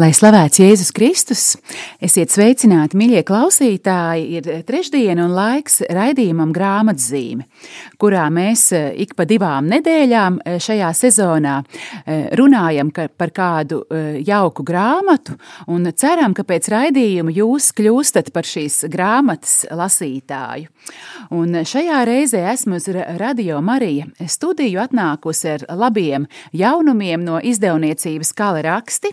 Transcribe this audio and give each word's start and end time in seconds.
Lai 0.00 0.14
slavēts 0.16 0.56
Jēzus 0.56 0.94
Kristus, 0.96 1.40
esiet 2.00 2.32
sveicināti, 2.32 2.96
mīļie 2.96 3.20
klausītāji. 3.28 4.38
Ir 4.38 4.46
trešdiena 4.64 5.26
un 5.26 5.34
laiks 5.36 5.82
raidījumam 5.92 6.54
grāmatzīme, 6.56 7.44
kurā 8.00 8.22
mēs 8.32 8.62
eh, 8.72 8.86
ik 9.04 9.12
pa 9.18 9.26
divām 9.28 9.68
nedēļām 9.68 10.38
eh, 10.40 10.56
šajā 10.62 10.88
sezonā 10.96 11.58
eh, 11.60 12.30
runājam 12.38 12.94
par 12.94 13.34
kādu 13.36 13.82
jauku 14.24 14.64
grāmatu 14.64 15.36
un 15.68 15.90
ceram, 15.92 16.32
ka 16.32 16.46
pēc 16.48 16.70
raidījuma 16.72 17.34
jūs 17.36 17.68
kļūstat 17.76 18.32
par 18.32 18.48
šīs 18.48 18.86
grāmatas 18.88 19.66
lasītāju. 19.68 20.70
Un 21.36 21.60
šajā 21.68 22.00
reizē 22.08 22.46
esmu 22.54 22.80
uz 22.80 22.88
Radio 23.20 23.60
Marija 23.60 24.08
studiju 24.24 24.80
atnākusi 24.86 25.56
ar 25.58 25.68
labiem 25.76 26.30
jaunumiem 26.56 27.26
no 27.26 27.42
izdevniecības 27.44 28.32
Kala 28.38 28.64
raksti 28.64 29.12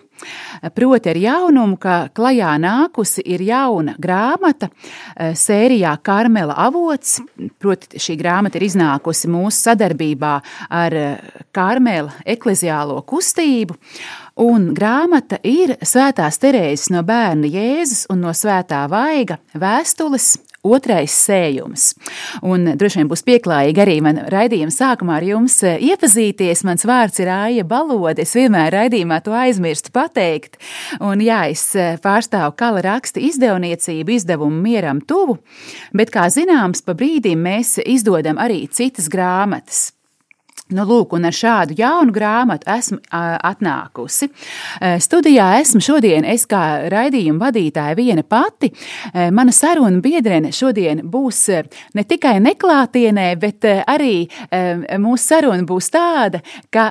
Proti 0.75 1.11
ar 1.11 1.19
jaunumu, 1.21 1.77
ka 1.81 1.97
klajā 2.15 2.53
nākusi 2.61 3.23
ir 3.25 3.43
jauna 3.47 3.95
grāmata 4.01 4.69
eh, 4.69 5.33
sērijā 5.37 5.93
Karmela 6.03 6.57
avots. 6.67 7.19
Proti 7.59 8.01
šī 8.01 8.17
grāmata 8.19 8.59
ir 8.59 8.67
iznākusi 8.69 9.29
mūsu 9.31 9.69
sadarbībā 9.69 10.33
ar 10.69 10.97
eh, 10.97 11.35
Karmela 11.55 12.15
ekleziālo 12.25 13.01
kustību. 13.07 13.77
Un 14.37 14.69
grāmata 14.77 15.39
ir 15.49 15.73
Svētās 15.81 16.37
Terēzes 16.41 16.91
no 16.93 17.01
bērna 17.05 17.49
Jēzus 17.49 18.05
un 18.13 18.21
no 18.21 18.33
Svētā 18.37 18.83
Vaiga 18.91 19.39
vēstules 19.57 20.35
otrais 20.67 21.15
sējums. 21.25 21.89
Un 22.45 22.73
droši 22.77 23.01
vien 23.01 23.09
būs 23.11 23.25
pieklājīgi 23.27 23.83
arī 23.83 23.97
man 24.05 24.21
raidījuma 24.31 24.73
sākumā 24.73 25.17
ar 25.19 25.27
jums 25.27 25.57
eh, 25.67 25.79
iepazīties. 25.89 26.63
Mans 26.67 26.85
vārds 26.87 27.21
ir 27.23 27.31
Aija 27.33 27.65
Balode. 27.67 28.23
Es 28.25 28.35
vienmēr 28.37 28.73
raidījumā 28.75 29.19
to 29.25 29.35
aizmirstu 29.37 29.93
pateikt. 29.95 30.59
Un 31.03 31.23
jā, 31.23 31.43
es 31.51 31.65
eh, 31.75 31.97
pārstāvu 32.03 32.55
kala 32.59 32.85
raksta 32.85 33.21
izdevniecību, 33.23 34.17
izdevumu 34.17 34.61
mieram 34.63 35.01
tuvu, 35.01 35.39
bet, 35.97 36.13
kā 36.13 36.27
zināms, 36.33 36.83
pa 36.85 36.97
brīdim 36.97 37.43
mēs 37.47 37.77
izdodam 37.85 38.41
arī 38.41 38.65
citas 38.71 39.09
grāmatas. 39.11 39.96
Nu, 40.67 40.83
lūk, 40.83 41.13
un 41.15 41.23
ar 41.23 41.31
šādu 41.31 41.77
jaunu 41.79 42.11
grāmatu 42.11 42.67
esmu 42.73 42.97
atnākusi. 43.15 44.27
Studijā 44.99 45.45
esmu 45.61 45.79
šodien, 45.79 46.25
es 46.27 46.43
kā 46.49 46.89
raidījuma 46.91 47.45
vadītāja 47.45 47.95
viena 47.95 48.25
pati. 48.27 48.73
Mana 49.31 49.53
saruna 49.55 50.01
biedrene 50.03 50.51
šodien 50.51 51.05
būs 51.07 51.39
ne 51.95 52.03
tikai 52.03 52.33
neklātienē, 52.43 53.29
bet 53.39 53.63
arī 53.63 54.25
mūsu 54.99 55.21
saruna 55.23 55.63
būs 55.69 55.87
tāda, 55.93 56.41
ka 56.67 56.89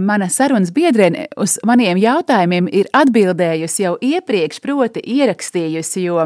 mana 0.00 0.30
sarunas 0.32 0.72
biedrene 0.72 1.26
uz 1.36 1.58
maniem 1.68 2.00
jautājumiem 2.00 2.72
ir 2.80 2.88
atbildējusi 2.96 3.84
jau 3.84 3.92
iepriekš, 4.00 4.62
proti 4.64 5.04
ierakstījusi, 5.18 6.06
jo 6.06 6.24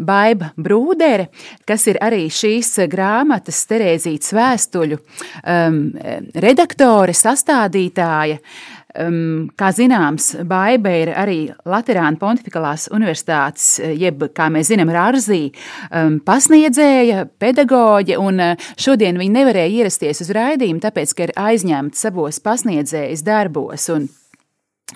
Baiba 0.00 0.54
Brūdere, 0.56 1.28
kas 1.68 1.84
ir 1.92 2.00
arī 2.00 2.24
šīs 2.32 2.72
grāmatas 2.88 3.60
Terēzītas 3.68 4.32
vēstuļu 4.32 4.96
um, 5.44 5.89
redaktore, 6.42 7.14
sastādītāja. 7.16 8.40
Um, 8.90 9.46
kā 9.54 9.68
zināms, 9.70 10.32
Baiba 10.50 10.90
ir 10.98 11.12
arī 11.14 11.36
Latvijas 11.62 12.16
Pontificālās 12.18 12.88
Universitātes, 12.90 13.76
jeb, 13.78 14.24
kā 14.34 14.48
mēs 14.50 14.72
zinām, 14.72 14.90
Rārzī 14.90 15.52
um, 15.94 16.18
pasniedzēja, 16.26 17.28
pedagoģe, 17.38 18.18
un 18.18 18.42
uh, 18.42 18.70
šodien 18.74 19.20
viņa 19.20 19.36
nevarēja 19.38 19.84
ierasties 19.84 20.24
uz 20.26 20.32
raidījumu, 20.34 20.82
tāpēc, 20.82 21.14
ka 21.14 21.28
ir 21.28 21.36
aizņemta 21.38 22.02
savos 22.02 22.42
pasniedzējas 22.42 23.22
darbos. 23.22 23.86
Un 23.94 24.10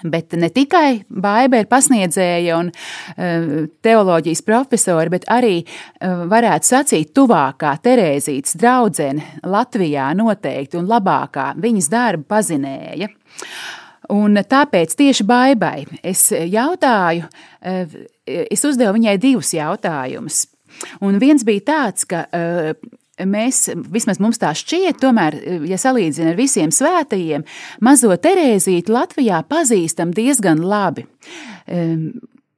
Bet 0.02 0.34
ne 0.38 0.50
tikai 0.52 1.04
Baiba 1.08 1.60
ir 1.62 1.68
pasniedzēja 1.70 2.56
un 2.58 2.70
uh, 2.70 3.68
teoloģijas 3.84 4.42
profesori, 4.46 5.12
bet 5.14 5.28
arī, 5.32 5.60
uh, 5.62 6.24
varētu 6.30 6.70
sacīt, 6.70 7.12
tuvākā 7.16 7.74
Terēzītes 7.84 8.58
draudzene 8.60 9.40
Latvijā 9.46 10.10
noteikti 10.18 10.80
un 10.80 10.90
labākā 10.90 11.52
viņas 11.60 11.90
darbu 11.92 12.28
pazinēja. 12.34 13.10
Un 14.14 14.36
tāpēc 14.36 14.92
tieši 14.98 15.24
Baibai 15.28 15.86
es 16.02 16.26
jautāju, 16.32 17.28
uh, 17.30 17.96
es 18.26 18.66
uzdevu 18.66 18.98
viņai 18.98 19.16
divus 19.22 19.54
jautājumus. 19.56 20.44
Un 21.06 21.20
viens 21.22 21.44
bija 21.46 21.62
tāds, 21.70 22.02
ka 22.10 22.24
mēs, 23.22 23.68
vismaz 23.94 24.20
mums 24.22 24.40
tā 24.42 24.50
šķiet, 24.56 24.98
tomēr, 25.02 25.36
ja 25.68 25.78
salīdzina 25.80 26.32
ar 26.32 26.38
visiem 26.38 26.72
svētajiem, 26.74 27.44
mazo 27.84 28.14
Terēzīti 28.14 28.94
Latvijā 28.94 29.42
pazīstam 29.48 30.14
diezgan 30.14 30.62
labi. 30.64 31.06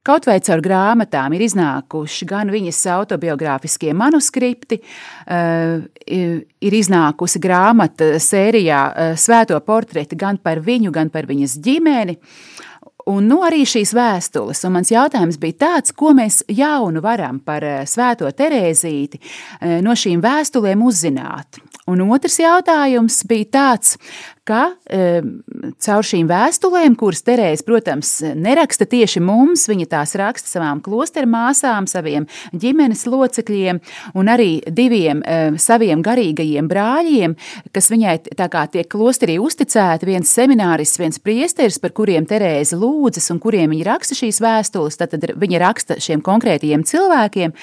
Kaut 0.07 0.23
vai 0.23 0.37
caur 0.39 0.61
grāmatām 0.63 1.33
ir 1.35 1.41
iznākuši 1.49 2.27
gan 2.29 2.51
viņas 2.51 2.77
autobiogrāfiskie 2.93 3.91
manuskripti, 3.97 4.79
ir 6.07 6.77
iznākusi 6.79 7.41
grāmata 7.43 8.13
sērijā 8.23 8.81
Svēto 9.19 9.59
portreti 9.67 10.15
gan 10.15 10.39
par 10.39 10.63
viņu, 10.63 10.93
gan 10.95 11.11
par 11.11 11.27
viņas 11.27 11.57
ģimeni 11.59 12.15
un 13.07 13.27
nu, 13.29 13.39
arī 13.47 13.63
šīs 13.67 13.93
vēstules. 13.95 14.63
Un 14.67 14.75
mans 14.77 14.91
jautājums 14.91 15.39
bija 15.41 15.59
tāds, 15.65 15.93
ko 15.95 16.13
mēs 16.17 16.41
jaunu 16.51 17.01
varam 17.03 17.39
par 17.43 17.65
eh, 17.65 17.81
Svēto 17.87 18.29
Terēzīti 18.29 19.21
eh, 19.21 19.77
no 19.85 19.95
šīm 19.97 20.21
vēstulēm 20.23 20.83
uzzināt. 20.85 21.61
Un 21.87 22.03
otrs 22.11 22.39
jautājums 22.41 23.21
bija 23.29 23.51
tāds, 23.57 23.95
ka 24.47 24.61
e, 24.87 25.21
caur 25.83 26.05
šīm 26.07 26.27
vēstulēm, 26.29 26.95
kuras 26.99 27.23
Terēze, 27.27 27.65
protams, 27.67 28.11
neraksta 28.37 28.87
tieši 28.89 29.21
mums, 29.23 29.67
viņa 29.69 29.87
tās 29.91 30.15
raksta 30.19 30.49
savām 30.49 30.81
klosteru 30.83 31.29
māsām, 31.31 31.87
saviem 31.89 32.27
ģimenes 32.55 33.03
locekļiem 33.09 33.81
un 34.17 34.31
arī 34.31 34.61
diviem 34.71 35.23
e, 35.23 35.39
saviem 35.61 36.03
garīgajiem 36.05 36.69
brāļiem, 36.71 37.35
kas 37.75 37.91
viņai 37.91 38.15
tā 38.37 38.47
kā 38.53 38.63
tiek 38.71 38.87
klosterī 38.91 39.37
uzticēti, 39.43 40.07
viens 40.07 40.31
semināris, 40.31 40.95
viens 41.01 41.19
priesteris, 41.19 41.79
par 41.83 41.95
kuriem 41.97 42.27
Terēze 42.27 42.79
lūdzas 42.79 43.31
un 43.33 43.41
kuriem 43.43 43.73
viņa 43.75 43.89
raksta 43.91 44.17
šīs 44.17 44.41
vēstules, 44.43 44.99
tad, 44.99 45.15
viņa 45.17 45.63
raksta 45.63 45.99
šiem 46.03 46.23
konkrētajiem 46.25 46.85
cilvēkiem, 46.87 47.55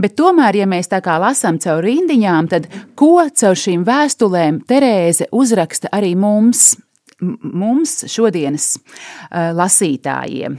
bet 0.00 0.16
tomēr, 0.18 0.60
ja 0.62 0.68
mēs 0.68 0.92
tā 0.92 1.00
kā 1.04 1.16
lasām 1.22 1.60
caur 1.62 1.84
rindiņām, 1.86 2.52
tad 2.52 2.68
ko 2.98 3.24
caur 3.32 3.56
šīm 3.56 3.86
vēstulēm 3.88 4.62
Terēze 4.68 5.30
uzraksta 5.32 5.92
arī 5.96 6.12
mums? 6.14 6.25
Mums 6.26 6.74
mums, 7.20 8.04
šodienas 8.10 8.76
uh, 8.76 9.50
lasītājiem. 9.56 10.58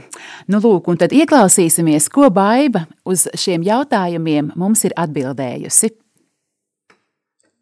Nu, 0.50 0.60
lūk, 0.62 0.90
un 0.90 0.98
tad 1.00 1.14
ieklausīsimies, 1.14 2.08
ko 2.12 2.30
Baiva 2.34 2.84
uz 3.08 3.28
šiem 3.38 3.62
jautājumiem 3.66 4.52
mums 4.58 4.84
ir 4.88 4.94
atbildējusi. 4.98 5.92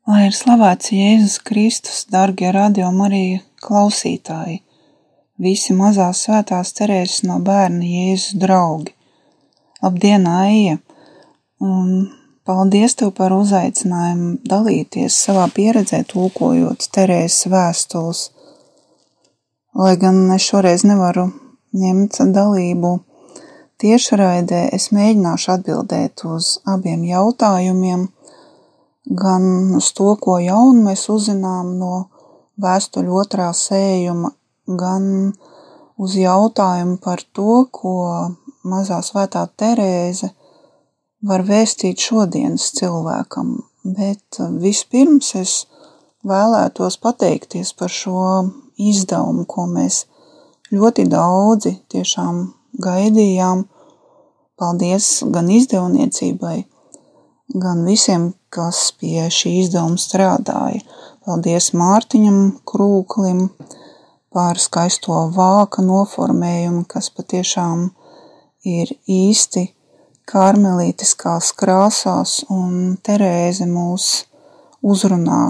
Lai 0.07 0.29
ir 0.29 0.37
slavēts 0.39 0.93
Jēzus 0.95 1.41
Kristus, 1.43 2.05
darbie 2.11 2.53
radio 2.55 2.93
Marija 2.95 3.41
klausītāji, 3.65 4.61
visi 5.43 5.75
mazās 5.77 6.23
svētās 6.27 6.71
cerēs 6.79 7.25
no 7.27 7.41
bērna 7.45 7.83
Jēzus 7.85 8.39
draugi. 8.41 8.95
Labdien, 9.83 10.25
Aija! 10.31 10.79
Un 11.61 11.91
Paldies 12.47 12.93
tev 12.95 13.09
par 13.19 13.33
uzaicinājumu 13.35 14.37
dalīties 14.47 15.15
savā 15.25 15.49
pieredzē, 15.51 16.05
tulkojot 16.07 16.85
Terēzes 16.95 17.49
vēstules. 17.51 18.21
Lai 19.75 19.97
gan 19.99 20.21
es 20.37 20.47
šoreiz 20.47 20.85
nevaru 20.87 21.25
ņemt 21.75 22.21
dalību 22.37 22.93
tiešraidē, 23.83 24.63
es 24.79 24.93
mēģināšu 24.95 25.53
atbildēt 25.57 26.23
uz 26.31 26.53
abiem 26.71 27.03
jautājumiem, 27.09 28.07
gan 29.25 29.51
uz 29.83 29.91
to, 29.99 30.15
ko 30.23 30.39
jaunu 30.39 30.87
mēs 30.87 31.09
uzzinām 31.11 31.75
no 31.83 31.93
vēstuļu 32.63 33.23
otrā 33.25 33.51
sējuma, 33.59 34.31
gan 34.71 35.35
uz 35.99 36.15
jautājumu 36.23 37.01
par 37.03 37.27
to, 37.35 37.65
ko 37.75 37.99
mazā 38.63 39.03
svētā 39.03 39.49
Terēze– 39.59 40.31
var 41.25 41.45
vēstīt 41.47 42.03
šodienas 42.03 42.71
cilvēkam, 42.77 43.57
bet 43.85 44.41
uh, 44.41 44.51
vispirms 44.61 45.33
es 45.39 45.55
vēlētos 46.27 46.99
pateikties 47.03 47.73
par 47.79 47.93
šo 47.93 48.27
izdevumu, 48.77 49.47
ko 49.49 49.67
mēs 49.71 50.05
ļoti 50.75 51.07
daudzi 51.11 51.77
tiešām 51.93 52.47
gaidījām. 52.83 53.67
Paldies 54.57 55.21
gan 55.33 55.51
izdevniecībai, 55.53 56.57
gan 57.61 57.85
visiem, 57.85 58.31
kas 58.49 58.89
pie 58.97 59.29
šī 59.33 59.59
izdevuma 59.63 60.01
strādāja. 60.01 60.81
Paldies 61.27 61.73
Mārtiņam 61.77 62.39
Krūklim 62.65 63.51
par 64.33 64.61
skaisto 64.61 65.27
vāka 65.37 65.85
noformējumu, 65.85 66.87
kas 66.89 67.11
patiešām 67.13 67.91
ir 68.65 68.93
īsti 69.05 69.67
karmelītiskās 70.27 71.53
krāsās, 71.59 72.41
un 72.51 72.97
Terēze 73.07 73.69
mūs 73.71 74.27
uzrunā 74.83 75.45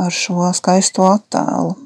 ar 0.00 0.14
šo 0.14 0.48
skaisto 0.56 1.04
attēlu. 1.10 1.76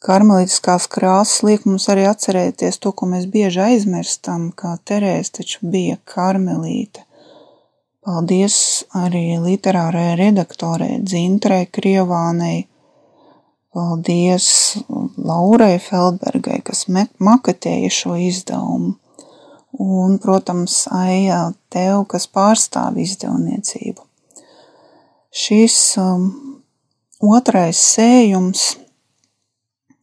Karmelītiskās 0.00 0.86
krāsas 0.88 1.42
liek 1.44 1.66
mums 1.68 1.84
arī 1.92 2.06
atcerēties 2.08 2.80
to, 2.80 2.94
ko 2.96 3.10
mēs 3.10 3.26
bieži 3.28 3.60
aizmirstam, 3.66 4.48
kā 4.56 4.78
Terēze 4.88 5.36
taču 5.40 5.68
bija 5.74 5.98
karmelīte. 6.08 7.04
Paldies 8.00 8.56
arī 8.96 9.36
literārajai 9.44 10.14
redaktorei 10.16 11.02
Dzintrei 11.04 11.66
Krievānei. 11.68 12.62
Paldies 13.76 14.48
Laurai 15.20 15.76
Feldbergai, 15.84 16.62
kas 16.64 16.86
maketēja 16.88 17.92
šo 17.92 18.16
izdevumu. 18.16 18.96
Un, 19.80 20.18
protams, 20.20 20.84
Aija 20.92 21.40
tev, 21.72 22.04
kas 22.12 22.26
pārstāv 22.28 22.98
izdevniecību. 23.00 24.04
Šis 25.30 25.76
um, 26.02 26.26
otrais 27.24 27.80
sējums 27.94 28.66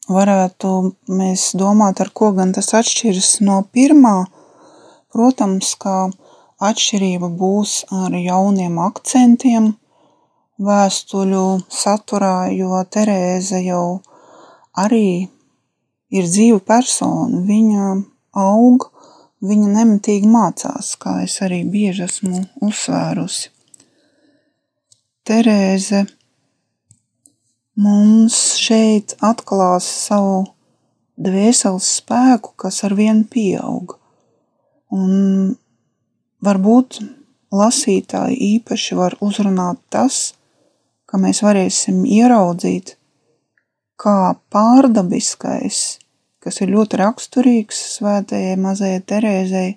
varētu 0.10 0.72
mēs 1.12 1.52
domāt, 1.60 2.02
ar 2.02 2.10
ko 2.16 2.32
gan 2.34 2.56
tas 2.56 2.74
atšķiras 2.80 3.36
no 3.46 3.60
pirmā. 3.76 4.24
Protams, 5.14 5.76
ka 5.78 6.08
Atšķirība 6.58 7.28
būs 7.38 7.84
ar 7.94 8.16
jauniem 8.18 8.80
akcentiem 8.82 9.76
vēstuļu 10.58 11.44
saturā, 11.70 12.50
jo 12.50 12.80
Terēze 12.90 13.60
jau 13.62 14.00
arī 14.74 15.28
ir 16.10 16.26
dzīva 16.26 16.58
persona. 16.66 17.44
Viņa 17.46 17.92
aug, 18.42 18.88
viņa 19.46 19.74
nemitīgi 19.74 20.30
mācās, 20.32 20.96
kā 21.02 21.20
es 21.26 21.38
arī 21.46 21.62
bieži 21.70 22.06
esmu 22.08 22.42
uzsvērusi. 22.68 23.52
Terēze 25.28 26.06
mums 27.78 28.40
šeit 28.62 29.18
atklās 29.22 29.86
savu 30.08 30.44
dvēseles 31.18 31.94
spēku, 32.00 32.56
kas 32.56 32.84
ar 32.88 32.96
vienu 32.98 33.28
pieaug. 33.30 33.98
Un 34.96 35.58
Varbūt 36.46 37.00
lasītāji 37.50 38.36
īpaši 38.58 38.96
var 38.98 39.16
uzrunāt 39.26 39.80
tas, 39.90 40.36
ka 41.10 41.18
mēs 41.18 41.42
varēsim 41.42 42.04
ieraudzīt, 42.06 42.94
kā 43.98 44.36
pārdabiskais, 44.54 45.98
kas 46.48 46.62
ir 46.64 46.72
ļoti 46.72 47.02
raksturīgs 47.02 47.84
svētajai 47.98 48.56
mazajai 48.64 49.04
Terēzei, 49.12 49.74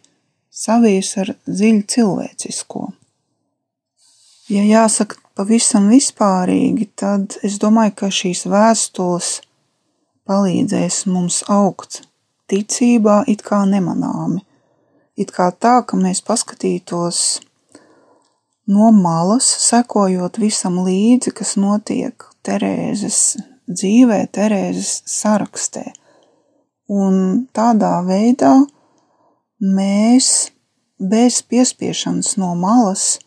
savies 0.50 1.10
ar 1.18 1.34
dziļu 1.50 1.82
cilvēcisko. 1.90 2.84
Ja 4.50 4.62
jāsaka 4.66 5.18
pavisam 5.38 5.90
vispārīgi, 5.90 6.86
tad 6.98 7.38
es 7.46 7.58
domāju, 7.62 7.96
ka 7.98 8.10
šīs 8.14 8.44
vēstules 8.50 9.32
palīdzēs 10.30 11.04
mums 11.10 11.42
augt 11.50 12.04
ticībā 12.50 13.24
it 13.30 13.42
kā 13.46 13.62
nemanāmi, 13.66 14.42
it 15.18 15.30
kā 15.34 15.50
tā, 15.50 15.80
ka 15.86 15.98
mēs 15.98 16.22
paskatītos 16.26 17.40
no 18.70 18.90
malas, 18.94 19.48
sekojot 19.66 20.38
visam 20.42 20.82
līdzi, 20.86 21.34
kas 21.34 21.56
notiek 21.58 22.26
Terēzes 22.46 23.20
dzīvē, 23.70 24.22
Terēzes 24.34 25.02
sarakstē. 25.10 25.90
Un 26.90 27.46
tādā 27.54 28.00
veidā 28.02 28.56
mēs 29.62 30.50
bez 30.98 31.40
piespiešanas 31.46 32.34
no 32.40 32.54
malas 32.58 33.20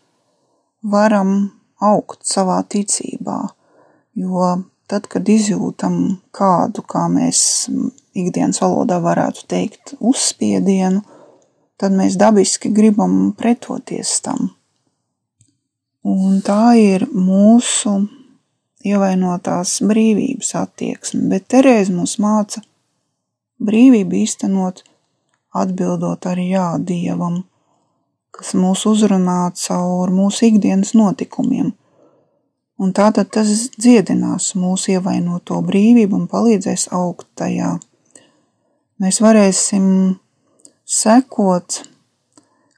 varam 0.84 1.54
augt 1.80 2.26
savā 2.28 2.60
ticībā, 2.68 3.38
jo 4.20 4.50
tad, 4.90 5.08
kad 5.08 5.28
izjūtam 5.28 5.96
kādu, 6.34 6.84
kā 6.84 7.06
mēs 7.08 7.70
ikdienas 8.14 8.60
valodā 8.62 9.00
varētu 9.02 9.46
teikt, 9.48 9.94
uzspiedienu, 9.98 11.00
tad 11.80 11.96
mēs 11.96 12.18
dabiski 12.20 12.70
gribam 12.74 13.32
pretoties 13.38 14.18
tam. 14.24 14.52
Un 16.04 16.42
tā 16.44 16.76
ir 16.76 17.06
mūsu 17.08 17.96
ievainotās 18.84 19.78
brīvības 19.88 20.52
attieksme, 20.60 21.24
bet 21.32 21.48
Terēze 21.48 21.96
mums 21.96 22.18
māca 22.20 22.60
brīvību 23.66 24.20
īstenot, 24.22 24.82
atbildot 25.54 26.26
arī 26.30 26.50
jā 26.52 26.66
Dievam, 26.78 27.42
kas 28.34 28.54
mūs 28.58 28.84
uzrunā 28.90 29.52
caur 29.58 30.12
mūsu 30.14 30.48
ikdienas 30.50 30.94
notikumiem. 30.98 31.72
Un 32.82 32.90
tātad 32.90 33.30
tas 33.30 33.50
dziedinās 33.78 34.52
mūsu 34.58 34.96
ievainoto 34.96 35.60
brīvību 35.62 36.18
un 36.18 36.28
palīdzēs 36.30 36.88
augt 36.96 37.28
tajā. 37.38 37.76
Mēs 38.98 39.20
varēsim 39.22 39.86
sekot, 40.84 41.84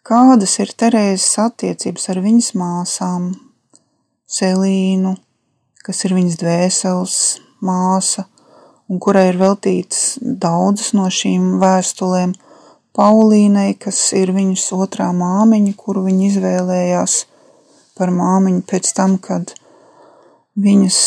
kādas 0.07 0.59
ir 0.61 0.73
Terēzes 0.77 1.39
attiecības 1.47 2.09
ar 2.13 2.23
viņas 2.25 2.53
māsām, 2.61 3.33
Selīnu, 4.27 5.15
kas 5.87 6.03
ir 6.05 6.17
viņas 6.17 6.39
dvēseles 6.41 7.19
māsa, 7.63 8.27
un 8.91 9.01
kurai 9.03 9.29
ir 9.31 9.39
veltīts 9.41 10.19
daudzas 10.23 10.93
no 10.97 11.09
šīm 11.13 11.57
vēstulēm, 11.63 12.35
Paulīnai, 12.97 13.75
kas 13.77 13.99
ir 14.17 14.31
viņas 14.33 14.71
otrā 14.73 15.11
māmiņa, 15.13 15.75
kuru 15.77 16.07
viņa 16.07 16.23
izvēlējās 16.31 17.17
par 17.99 18.09
māmiņu 18.09 18.63
pēc 18.71 18.93
tam, 18.97 19.19
kad 19.21 19.53
viņas 20.57 21.01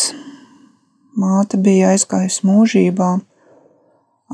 māte 1.18 1.58
bija 1.58 1.96
aizgājusi 1.96 2.46
mūžībā 2.46 3.10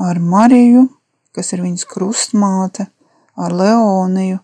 ar 0.04 0.20
Mariju, 0.20 0.84
kas 1.32 1.54
ir 1.56 1.64
viņas 1.64 1.88
krustmāte, 1.88 2.90
ar 3.40 3.56
Leoniju, 3.56 4.42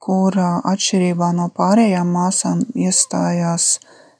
kurā 0.00 0.54
atšķirībā 0.72 1.28
no 1.36 1.50
pārējām 1.52 2.16
māsām 2.16 2.64
iestājās 2.72 3.74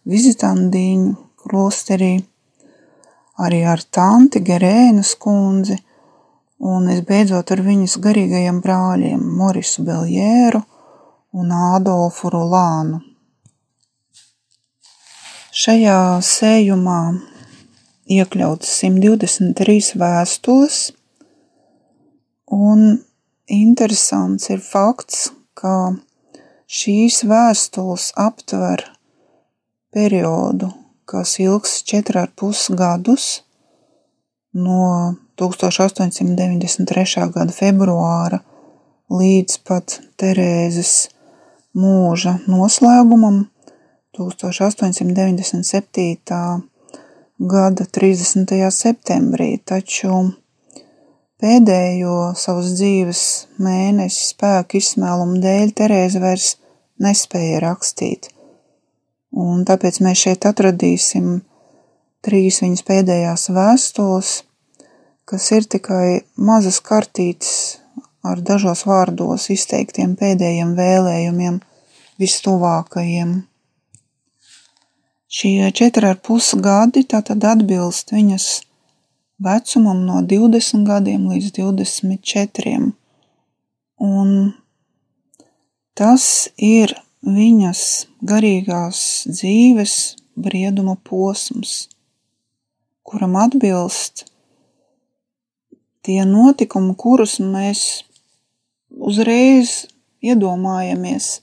vizitandiņu 0.09 1.15
klosterī, 1.41 2.19
arī 3.45 3.63
ar 3.67 3.83
tanti 3.95 4.43
Gerēnas 4.45 5.15
kundzi, 5.23 5.79
un 6.59 6.89
es 6.93 7.05
beidzot 7.07 7.53
ar 7.55 7.63
viņas 7.63 7.99
garīgajiem 8.03 8.61
brāļiem 8.65 9.23
Morisu 9.39 9.85
Beljēru 9.87 10.63
un 11.39 11.55
Ādolfu 11.55 12.33
Rulānu. 12.35 13.01
Šajā 15.59 15.99
sējumā 16.23 17.01
iekļauts 18.19 18.79
123 18.83 19.99
vēstules, 19.99 20.87
Un 22.49 23.05
interesants 23.45 24.49
ir 24.49 24.61
fakts, 24.65 25.27
ka 25.53 25.93
šīs 26.65 27.21
vēstules 27.29 28.07
aptver 28.17 28.87
periodu, 29.93 30.71
kas 31.09 31.39
ilgs 31.41 31.81
4,5 31.89 32.75
gadus 32.77 33.41
no 34.53 35.15
1893. 35.41 37.33
gada 37.35 37.53
februāra 37.55 38.39
līdz 39.09 39.59
pat 39.65 40.01
Terēzes 40.21 41.09
mūža 41.79 42.35
noslēgumam 42.51 43.47
1897. 44.19 46.19
gada 47.39 47.85
30. 47.99 48.71
septembrī, 48.75 49.59
taču 49.65 50.35
Pēdējo 51.39 52.35
savas 52.35 52.73
dzīves 52.75 53.21
mēnesi 53.63 54.33
spēku 54.33 54.81
izsmēlumu 54.81 55.39
dēļ 55.45 55.71
Terēze 55.79 56.19
vairs 56.19 56.57
nespēja 56.99 57.61
rakstīt, 57.63 58.27
un 59.33 59.65
tāpēc 59.69 60.01
mēs 60.05 60.25
šeit 60.25 60.47
atradīsim 60.49 61.41
trīs 62.25 62.61
viņas 62.63 62.85
pēdējās 62.89 63.49
vēstules, 63.55 64.33
kas 65.29 65.51
ir 65.53 65.69
tikai 65.69 66.23
mazas 66.37 66.81
kartītes 66.85 67.53
ar 68.25 68.41
dažos 68.41 68.85
vārdos 68.89 69.49
izteiktiem 69.53 70.17
pēdējiem 70.19 70.75
vēlējumiem 70.79 71.61
vistuvākajiem. 72.19 73.37
Šie 75.29 75.69
četri 75.77 76.09
ar 76.09 76.17
pus 76.25 76.55
gadi 76.57 77.05
tātad 77.05 77.45
atbilst 77.45 78.15
viņas 78.17 78.49
vecumam 79.45 80.01
no 80.07 80.23
20 80.25 80.87
gadiem 80.89 81.29
līdz 81.31 81.53
24. 81.61 82.79
Un 83.99 84.33
tas 85.99 86.49
ir 86.57 86.95
viņas 87.23 88.08
garīgās 88.27 89.01
dzīves 89.31 89.95
brieduma 90.39 90.97
posms, 91.07 91.89
kuram 93.07 93.37
atbilst 93.39 94.25
tie 96.03 96.25
notikumi, 96.27 96.95
kurus 96.99 97.39
mēs 97.39 97.85
uzreiz 98.91 99.87
iedomājamies, 100.25 101.39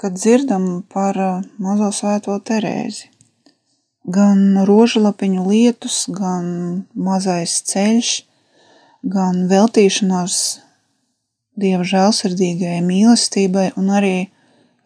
kad 0.00 0.16
dzirdam 0.16 0.82
par 0.92 1.16
mazo 1.60 1.90
svēto 1.94 2.36
Terēzi. 2.44 3.08
Gan 4.10 4.64
rožlapiņu 4.66 5.44
lietus, 5.46 6.06
gan 6.08 6.86
mazais 6.96 7.60
ceļš, 7.68 8.10
gan 9.04 9.46
veltīšanās 9.48 10.40
Dieva 11.60 11.84
žēlsirdīgajai 11.84 12.80
mīlestībai 12.86 13.66
un 13.76 13.90
arī 13.92 14.14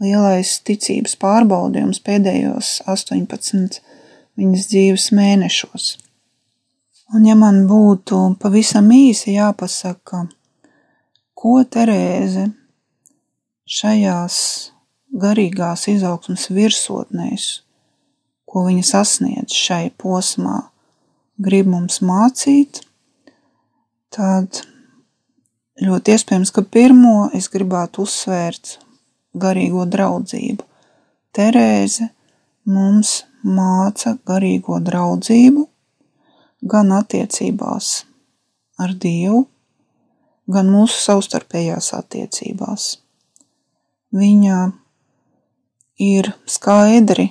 lielais 0.02 0.56
ticības 0.66 1.14
pārbaudījums 1.20 2.00
pēdējos 2.04 2.80
18 2.90 3.80
viņas 4.38 4.68
dzīves 4.70 5.10
mēnešos. 5.14 5.94
Un 7.14 7.26
ja 7.28 7.36
man 7.38 7.64
būtu 7.70 8.18
pavisam 8.42 8.88
īsi 8.90 9.36
jāpasaka, 9.36 10.24
ko 11.36 11.58
Terēze 11.68 12.48
šajās 13.68 14.38
garīgās 15.14 15.86
izaugsmas 15.92 16.48
virsotnēs, 16.50 17.48
ko 18.48 18.64
viņa 18.66 18.86
sasniedz 18.88 19.54
šai 19.54 19.92
posmā, 20.00 20.60
grib 21.38 21.68
mums 21.70 22.00
mācīt, 22.02 22.80
tad 24.14 24.64
ļoti 25.84 26.14
iespējams, 26.16 26.54
ka 26.54 26.64
pirmo 26.66 27.28
es 27.34 27.50
gribētu 27.52 28.06
uzsvērt 28.06 28.78
garīgo 29.34 29.84
draudzību. 29.90 30.64
Terēze 31.34 32.08
mums 32.70 33.24
māca 33.44 34.14
garīgo 34.26 34.78
draudzību 34.80 35.66
gan 36.74 36.92
attiecībās 36.96 37.90
ar 38.80 38.94
Dievu, 39.00 39.44
gan 40.50 40.70
mūsu 40.72 41.00
savstarpējās 41.00 41.92
attiecībās. 41.98 42.86
Viņa 44.14 44.58
ir 46.04 46.30
skaidri 46.46 47.30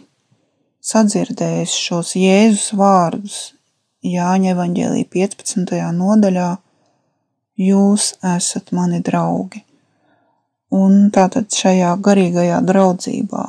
sadzirdējusi 0.84 1.84
šos 1.88 2.16
Jēzus 2.20 2.72
vārdus 2.80 3.42
Jāņa 4.04 4.50
evaņģēlī 4.52 5.06
15. 5.16 5.78
nodaļā: 5.96 6.48
Jūs 7.64 8.10
esat 8.28 8.74
mani 8.76 9.00
draugi. 9.00 9.62
Un 10.74 11.10
tātad 11.14 11.52
šajā 11.54 11.92
garīgajā 12.02 12.60
draudzībā 12.66 13.44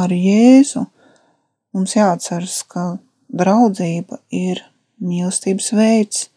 ar 0.00 0.12
Jēzu 0.14 0.86
mums 1.74 1.96
jāatceras, 1.96 2.62
ka 2.64 2.84
draudzība 3.28 4.20
ir 4.32 4.62
mīlestības 5.00 5.72
veids, 5.76 6.28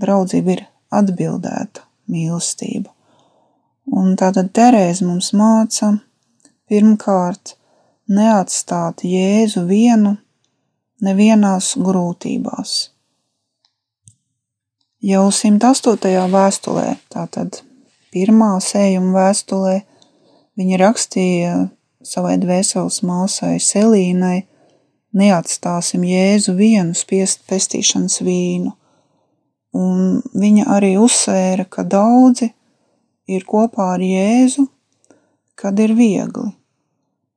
draudzība 0.00 0.56
ir 0.56 0.64
atbildēta 0.94 1.84
mīlestība. 2.10 2.90
Un 3.86 4.16
tātad 4.18 4.50
Terēze 4.56 5.06
mums 5.06 5.30
māca 5.36 5.92
pirmkārt 6.66 7.54
neatstāt 8.10 9.04
Jēzu 9.06 9.62
vienu 9.68 10.16
nevienās 11.02 11.74
grūtībās. 11.78 12.76
Jau 15.06 15.26
108. 15.30 16.26
vēstulē, 16.32 16.86
tātad 17.12 17.60
pirmā 18.16 18.54
sējuma 18.64 19.12
vēstulē 19.18 19.76
viņa 20.56 20.80
rakstīja 20.80 21.54
savai 22.06 22.36
dvēseles 22.40 23.02
māsai 23.04 23.58
Selīnai, 23.60 24.46
neatstāsim 25.16 26.04
Jēzu 26.06 26.56
vienu 26.56 26.96
spiest 26.96 27.44
pestīšanas 27.50 28.22
vīnu. 28.24 28.72
Un 29.76 30.22
viņa 30.32 30.68
arī 30.72 30.94
uzsvēra, 31.00 31.66
ka 31.68 31.84
daudzi 31.84 32.48
ir 33.28 33.44
kopā 33.44 33.92
ar 33.96 34.04
Jēzu, 34.04 34.64
kad 35.56 35.76
ir 35.82 35.92
viegli, 35.98 36.52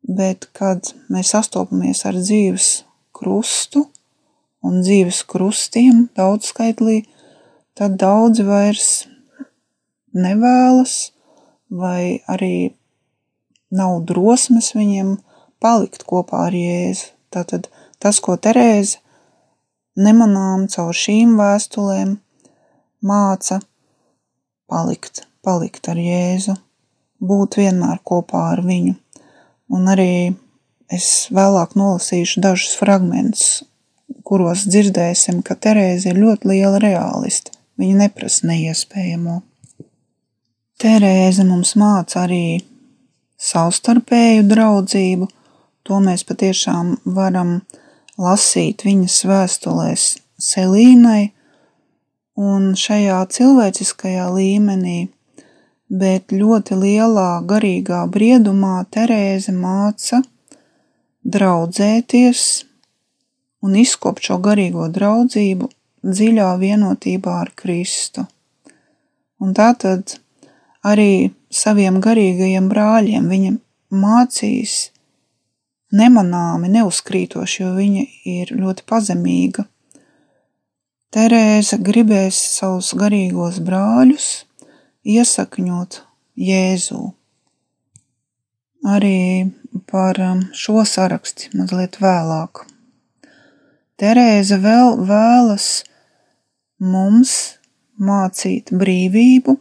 bet 0.04 0.48
kad 0.56 0.94
mēs 1.12 1.34
sastopamies 1.36 2.06
ar 2.08 2.20
dzīves 2.20 2.70
krustu 3.16 3.84
un 4.64 4.80
dzīves 4.84 5.26
krustiem 5.28 6.08
daudzskaitlī, 6.16 7.02
tad 7.76 8.00
daudzi 8.00 8.44
vairs 8.48 8.90
nevēlas, 10.14 11.12
vai 11.70 12.22
arī 12.28 12.72
nav 13.70 14.02
drosmes 14.10 14.74
viņiem 14.76 15.18
palikt 15.62 16.06
kopā 16.10 16.48
ar 16.50 16.56
Jēzu. 16.56 17.12
Tātad 17.30 17.68
tas, 18.02 18.18
ko 18.24 18.36
Terēze 18.42 18.98
nemanām 20.00 20.66
caur 20.72 20.96
šīm 20.96 21.36
vēstulēm 21.38 22.16
māca 23.06 23.60
palikt, 24.70 25.26
palikt 25.46 25.90
ar 25.92 26.00
Jēzu, 26.00 26.56
būt 27.20 27.60
vienmēr 27.60 28.02
kopā 28.04 28.50
ar 28.56 28.64
viņu. 28.66 28.96
Un 29.70 29.92
arī 29.92 30.34
es 30.90 31.28
vēlāk 31.34 31.76
nolasīšu 31.78 32.42
dažus 32.42 32.74
fragmentus, 32.80 33.62
kuros 34.26 34.66
dzirdēsim, 34.66 35.44
ka 35.46 35.54
Terēze 35.54 36.10
ir 36.10 36.22
ļoti 36.24 36.50
liela 36.50 36.82
realiste. 36.82 37.54
Viņa 37.80 38.02
neprasa 38.08 38.50
neiespējamo. 38.50 39.40
Terēze 40.80 41.44
mums 41.44 41.74
māca 41.76 42.22
arī 42.24 42.62
savstarpēju 43.36 44.46
draudzību. 44.48 45.26
To 45.84 45.98
mēs 46.00 46.24
patiešām 46.30 46.94
varam 47.18 47.58
lasīt 48.16 48.86
viņas 48.88 49.18
vēstulēs 49.28 50.06
Selīnai 50.40 51.34
un 52.40 52.70
šajā 52.80 53.18
cilvēciskajā 53.36 54.30
līmenī, 54.38 55.10
bet 55.92 56.32
ļoti 56.32 56.80
lielā 56.80 57.28
garīgā 57.50 58.06
briedumā 58.14 58.78
Terēze 58.88 59.52
māca 59.52 60.22
draudzēties 61.28 62.46
un 63.68 63.76
izkopt 63.84 64.32
šo 64.32 64.40
garīgo 64.48 64.88
draudzību 64.96 65.68
dziļā 66.08 66.50
vienotībā 66.64 67.38
ar 67.44 67.52
Kristu. 67.60 68.24
Un 69.44 69.52
tātad 69.56 70.16
arī 70.86 71.32
saviem 71.52 72.00
garīgajiem 72.04 72.70
brāļiem 72.72 73.28
viņa 73.30 73.52
mācīs 73.90 74.90
nemanāmi, 75.96 76.70
neuzkrītoši, 76.70 77.62
jo 77.64 77.74
viņa 77.78 78.06
ir 78.30 78.54
ļoti 78.56 78.86
pazemīga. 78.90 79.66
Terēza 81.10 81.80
gribēs 81.82 82.38
savus 82.60 82.94
garīgos 82.94 83.58
brāļus 83.66 84.28
iesakņot 85.10 86.04
Jēzū. 86.40 87.00
Arī 88.90 89.50
par 89.90 90.20
um, 90.24 90.44
šo 90.56 90.86
sarakstu 90.88 91.50
mazliet 91.58 91.98
vēlāk. 92.00 92.62
Terēza 94.00 94.60
vēl 94.62 95.02
vēlas 95.10 95.82
mums 96.80 97.34
mācīt 98.00 98.72
brīvību 98.72 99.58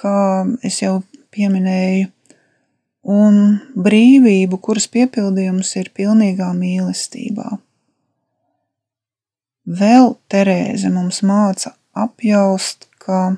kā 0.00 0.46
es 0.66 0.80
jau 0.82 1.00
pieminēju, 1.34 2.08
un 3.10 3.40
brīvību, 3.76 4.58
kuras 4.60 4.88
piepildījums 4.92 5.74
ir 5.80 5.90
pilnīgā 5.96 6.50
mīlestībā. 6.56 7.58
Vēl 9.70 10.16
Terēze 10.32 10.90
mums 10.92 11.20
māca 11.22 11.74
apjaust, 11.94 12.88
ka 13.00 13.36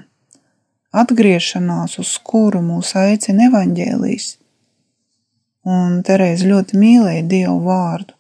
atgriešanās, 0.93 1.99
uz 2.01 2.15
kuru 2.25 2.63
mūs 2.65 2.95
aicina 2.99 3.49
evaņģēlīs, 3.51 4.29
un 5.69 6.01
Terēze 6.07 6.49
ļoti 6.49 6.81
mīlēja 6.81 7.27
Dievu 7.29 7.59
vārdu, 7.67 8.17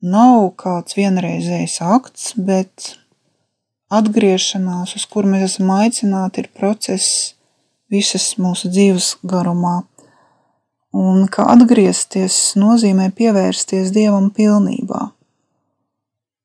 nav 0.00 0.50
kāds 0.60 0.96
vienreizējs 0.96 1.80
akts, 1.84 2.32
bet 2.36 2.94
atgriešanās, 3.90 4.94
uz 4.96 5.06
kuru 5.10 5.34
mēs 5.34 5.54
esam 5.54 5.72
aicināti, 5.74 6.44
ir 6.44 6.50
process 6.56 7.34
visas 7.90 8.32
mūsu 8.38 8.70
dzīves 8.70 9.16
garumā. 9.26 9.80
Un 10.96 11.26
ka 11.30 11.46
atgriezties 11.52 12.56
nozīmē 12.58 13.10
pievērsties 13.14 13.92
Dievam 13.94 14.30
pilnībā. 14.34 15.10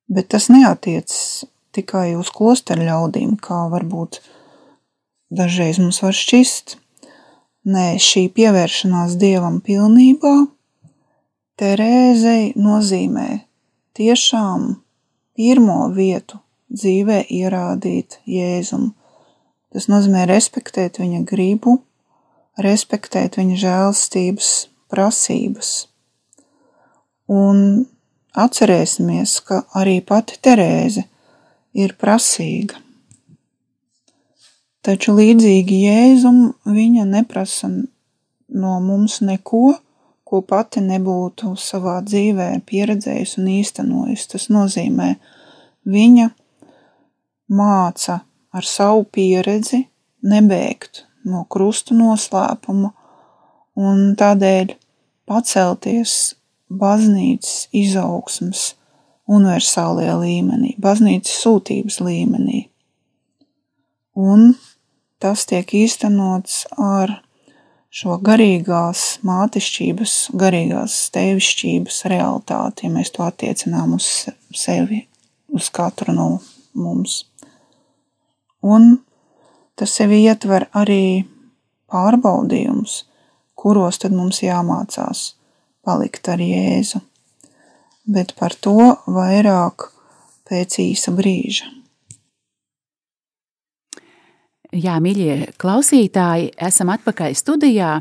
Bet 0.09 0.29
tas 0.33 0.51
neatiecas 0.53 1.45
tikai 1.73 2.13
uz 2.17 2.29
klosteru 2.33 2.85
ļaudīm, 2.85 3.37
kā 3.41 3.65
varbūt 3.73 4.21
dažreiz 5.33 5.81
mums 5.81 6.01
var 6.05 6.13
šķist. 6.13 6.77
Nē, 7.65 7.95
šī 7.97 8.27
pievēršanās 8.37 9.17
Dievam 9.21 9.57
pilnībā 9.65 10.35
Terēzei 11.55 12.51
nozīmē 12.59 13.29
tiešām 13.97 14.73
pirmo 15.39 15.85
vietu 15.95 16.44
dzīvē 16.75 17.23
ierādīt 17.31 18.19
Jēzumu. 18.29 18.93
Tas 19.75 19.89
nozīmē 19.91 20.23
respektēt 20.29 21.01
viņa 21.01 21.23
gribu, 21.27 21.79
respektēt 22.61 23.35
viņa 23.39 23.57
žēlstības 23.63 24.51
prasības. 24.91 25.73
Un 27.31 27.85
atcerēsimies, 28.37 29.39
ka 29.47 29.63
arī 29.75 29.99
pati 30.05 30.39
Terēze 30.43 31.05
ir 31.75 31.95
prasīga. 31.99 32.79
Taču 34.85 35.15
līdzīgi 35.17 35.81
Jēzum 35.87 36.41
viņa 36.69 37.07
neprasa 37.09 37.71
no 37.71 38.75
mums 38.85 39.17
neko, 39.25 39.73
ko 40.25 40.41
pati 40.45 40.81
nebūtu 40.85 41.55
savā 41.57 41.99
dzīvē 42.05 42.49
pieredzējusi 42.69 43.39
un 43.41 43.49
īstenojusi. 43.55 44.27
Tas 44.35 44.47
nozīmē, 44.53 45.09
viņa 45.89 46.29
māca 47.51 48.21
ar 48.55 48.65
savu 48.65 49.03
pieredzi 49.11 49.83
nebēgt 50.25 51.05
no 51.25 51.43
krustu 51.49 51.97
noslēpuma 51.97 52.91
un 53.75 54.15
tādēļ 54.19 54.75
pacelties 55.29 56.35
baznīcas 56.69 57.67
izaugsmas 57.75 58.73
universālajā 59.25 60.15
līmenī, 60.21 60.75
baznīcas 60.81 61.41
sūtības 61.41 61.99
līmenī. 62.05 62.65
Un 64.15 64.53
tas 65.19 65.45
tiek 65.49 65.73
īstenots 65.75 66.63
ar 66.79 67.19
šo 67.95 68.17
garīgās 68.23 69.03
mātešķības, 69.25 70.15
garīgās 70.35 70.97
tēvišķības 71.15 72.01
realitāti, 72.11 72.87
ja 72.87 72.95
mēs 72.95 73.13
to 73.15 73.23
attiecinām 73.25 73.95
uz 73.97 74.09
sevi, 74.55 75.05
uz 75.55 75.71
katru 75.73 76.15
no 76.15 76.29
mums. 76.75 77.23
Un 78.65 78.95
tas 79.77 79.93
sevi 79.93 80.23
ietver 80.25 80.67
arī 80.73 81.25
pārbaudījumus, 81.91 83.03
kuros 83.55 84.01
tad 84.01 84.15
mums 84.15 84.41
jāmācās 84.43 85.27
palikt 85.85 86.29
ar 86.33 86.41
Jēzu, 86.41 87.01
bet 88.09 88.33
par 88.39 88.57
to 88.57 88.95
vairāk 89.05 89.89
pēc 90.49 90.79
īsa 90.81 91.13
brīža. 91.15 91.69
Jā, 94.75 94.97
mīļie 94.99 95.53
klausītāji, 95.61 96.49
esam 96.67 96.89
atpakaļ 96.91 97.35
studijā. 97.39 97.91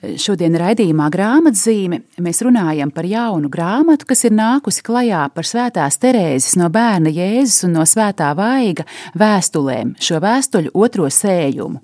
Šodien 0.00 0.54
raidījumā 0.56 1.10
grāmatzīme 1.12 1.98
mēs 2.24 2.38
runājam 2.40 2.88
par 2.88 3.04
jaunu 3.04 3.50
grāmatu, 3.52 4.06
kas 4.08 4.24
ir 4.24 4.32
nākusi 4.32 4.80
klajā 4.86 5.26
par 5.34 5.44
svētās 5.44 6.00
Terēzes 6.00 6.56
no 6.56 6.70
bērna 6.72 7.12
Jēzus 7.12 7.66
un 7.68 7.76
no 7.76 7.84
svētā 7.84 8.30
vaiga 8.38 8.86
vēstulēm, 9.20 9.92
šo 10.00 10.22
vēstuļu 10.24 10.72
otro 10.72 11.10
sējumu. 11.12 11.82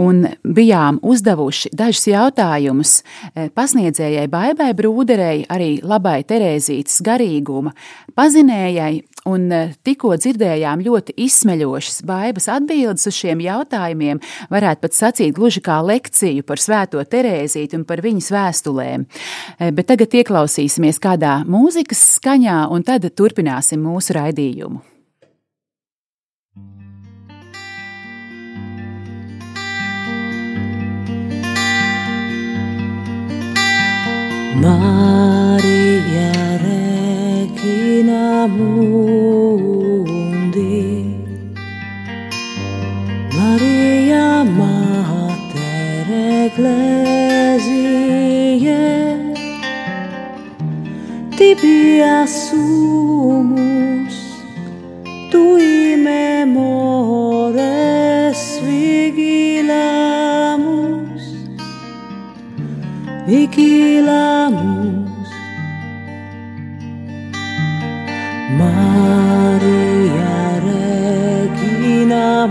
Un 0.00 0.24
bijām 0.40 1.02
uzdevuši 1.04 1.74
dažus 1.76 2.08
jautājumus 2.08 2.94
eh, 3.02 3.50
pasniedzējai 3.52 4.32
Baibai 4.32 4.72
Brūderei, 4.78 5.44
arī 5.52 5.74
labai 5.84 6.22
Terēzītes 6.24 7.02
garīguma 7.04 7.76
pazinējai 8.16 8.94
Un 9.22 9.52
eh, 9.54 9.70
tikko 9.86 10.16
dzirdējām 10.18 10.80
ļoti 10.82 11.14
izsmeļošas 11.22 12.00
baibas 12.08 12.48
atbildes 12.50 13.06
uz 13.06 13.14
šiem 13.14 13.38
jautājumiem, 13.44 14.18
varētu 14.50 14.82
pat 14.82 14.96
sacīt 14.96 15.36
gluži 15.36 15.62
kā 15.62 15.76
lekciju 15.86 16.42
par 16.46 16.58
svēto 16.58 17.04
Terēzīti 17.42 17.74
un 17.74 17.84
par 17.84 17.98
viņas 18.02 18.30
vēstulēm. 18.30 19.06
Eh, 19.58 19.70
bet 19.74 19.86
tagad 19.90 20.14
ieklausīsimies 20.14 20.98
kādā 21.02 21.42
mūzikas 21.44 22.18
skaņā 22.18 22.70
un 22.70 22.82
tad 22.86 23.02
turpināsim 23.18 23.82
mūsu 23.82 24.14
raidījumu. 24.14 24.80
Marija 34.62 36.32
Regina 36.62 38.46
Mundi 38.46 40.12
Maria 43.34 44.44
Mater 44.44 46.06
Ecclesiae 46.46 47.11
Tibi 51.52 52.00
assumus 52.00 52.56
tui 55.30 55.96
memores 56.00 57.20
vigilamus 58.64 59.84
vigilamus. 63.28 64.62
Maria 68.56 70.32
Regina 70.64 72.48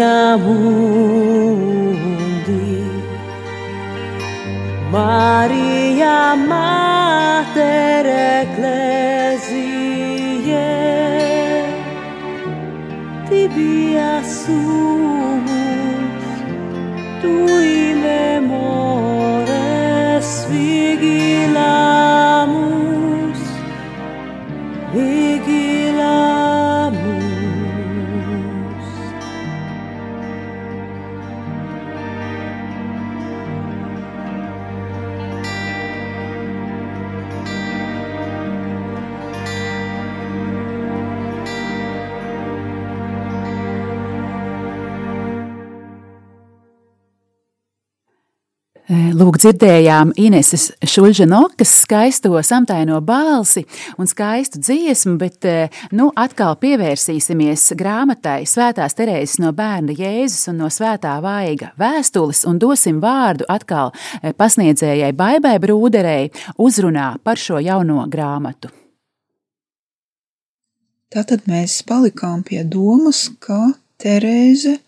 Regina 0.00 0.38
Mundi 0.38 1.60
Maria 4.90 6.34
Mater 6.36 8.06
Ecclesiae 8.40 9.44
Tibi 13.28 13.98
assumus 13.98 15.44
tui 17.20 17.92
memores 18.04 19.20
vigilamus 20.48 21.60
vigilamus 24.94 25.69
Lūk, 49.20 49.36
dzirdējām 49.36 50.14
Ineses 50.16 50.70
Šuļģenokas 50.86 51.72
skaisto 51.82 52.30
samtaino 52.46 53.02
balsi 53.04 53.66
un 54.00 54.08
skaistu 54.08 54.62
dziesmu, 54.62 55.18
bet 55.20 55.44
nu 55.92 56.06
atkal 56.16 56.54
pievērsīsimies 56.62 57.66
grāmatai 57.76 58.46
Svētās 58.48 58.96
Terēzes 58.96 59.36
no 59.42 59.50
bērna 59.52 59.92
Jēzus 59.98 60.48
un 60.48 60.62
no 60.62 60.70
Svētā 60.72 61.18
Vaiga 61.20 61.74
vēstules 61.82 62.46
un 62.48 62.62
dosim 62.62 63.02
vārdu 63.04 63.44
atkal 63.52 63.92
pasniedzējai 64.40 65.12
Baibai 65.20 65.58
Brūderei 65.60 66.30
uzrunā 66.56 67.12
par 67.20 67.36
šo 67.36 67.60
jauno 67.60 68.08
grāmatu. 68.08 68.72
Tātad 71.12 71.44
mēs 71.50 71.82
palikām 71.84 72.40
pie 72.46 72.64
domas, 72.64 73.26
ka 73.36 73.74
Terēze 74.00 74.78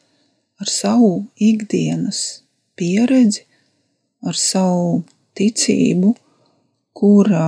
ar 0.63 0.77
savu 0.81 1.17
ikdienas 1.37 2.47
pieredzi 2.81 3.51
ar 4.23 4.39
savu 4.39 5.03
ticību, 5.39 6.13
kura 6.97 7.47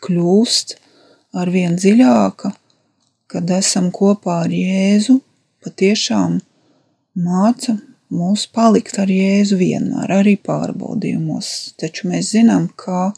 kļūst 0.00 0.76
ar 1.40 1.50
vien 1.52 1.76
dziļāka, 1.78 2.52
kad 3.30 3.50
esam 3.54 3.90
kopā 3.94 4.40
ar 4.46 4.54
Jēzu, 4.54 5.20
patiešām 5.64 6.40
māca 7.20 7.76
mūs 8.10 8.46
palikt 8.50 8.98
ar 9.02 9.10
Jēzu 9.12 9.58
vienmēr, 9.60 10.10
arī 10.20 10.36
pārbaudījumos. 10.42 11.74
Taču 11.78 12.10
mēs 12.10 12.32
zinām, 12.34 12.68
ka 12.74 13.10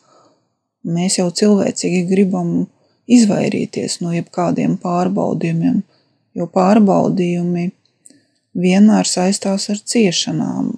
mēs 0.85 1.19
jau 1.21 1.31
cilvēcīgi 1.31 2.05
gribam 2.11 2.67
izvairīties 3.13 4.01
no 4.03 4.13
jebkādiem 4.15 4.77
pārbaudījumiem, 4.83 5.83
jo 6.37 6.49
pārbaudījumi 6.53 7.71
vienmēr 8.53 9.09
saistās 9.09 9.71
ar 9.73 9.81
ciešanām, 9.81 10.75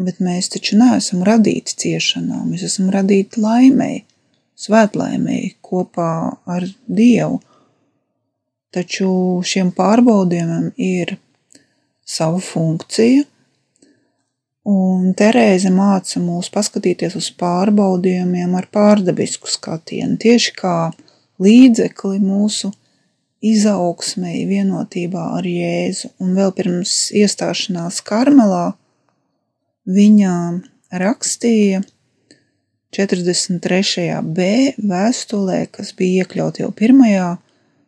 bet 0.00 0.20
mēs 0.24 0.50
taču 0.54 0.78
neesam 0.80 1.24
radīti 1.26 1.76
ciešanām, 1.84 2.50
mēs 2.52 2.64
esam 2.70 2.90
radīti 2.92 3.42
laimēji, 3.42 4.04
svētlaimēji 4.60 5.54
kopā 5.64 6.12
ar 6.50 6.66
Dievu. 6.86 7.40
Taču 8.70 9.10
šiem 9.46 9.72
pārbaudījumiem 9.74 10.70
ir 10.78 11.16
sava 12.06 12.38
funkcija, 12.44 13.24
un 14.70 15.14
Terēze 15.18 15.72
māca 15.74 16.20
mūs 16.22 16.50
paskatīties 16.54 17.16
uz 17.18 17.30
pārbaudījumiem 17.40 18.54
ar 18.58 18.68
pārdabisku 18.72 19.50
skatienu, 19.50 20.18
tieši 20.22 20.54
kā 20.58 20.76
līdzekli 21.42 22.20
mūsu 22.22 22.70
izaugsmēji 23.40 24.44
vienotībā 24.50 25.24
ar 25.38 25.48
Jēzu, 25.48 26.12
un 26.20 26.36
vēl 26.36 26.52
pirms 26.56 27.08
iestāšanās 27.16 28.02
Karmelā 28.06 28.66
viņa 29.88 30.34
rakstīja 31.00 31.82
43. 32.90 34.18
B 34.34 34.48
vēstulē, 34.82 35.62
kas 35.70 35.92
bija 35.96 36.24
iekļaut 36.24 36.58
jau 36.60 36.70
pirmajā 36.74 37.36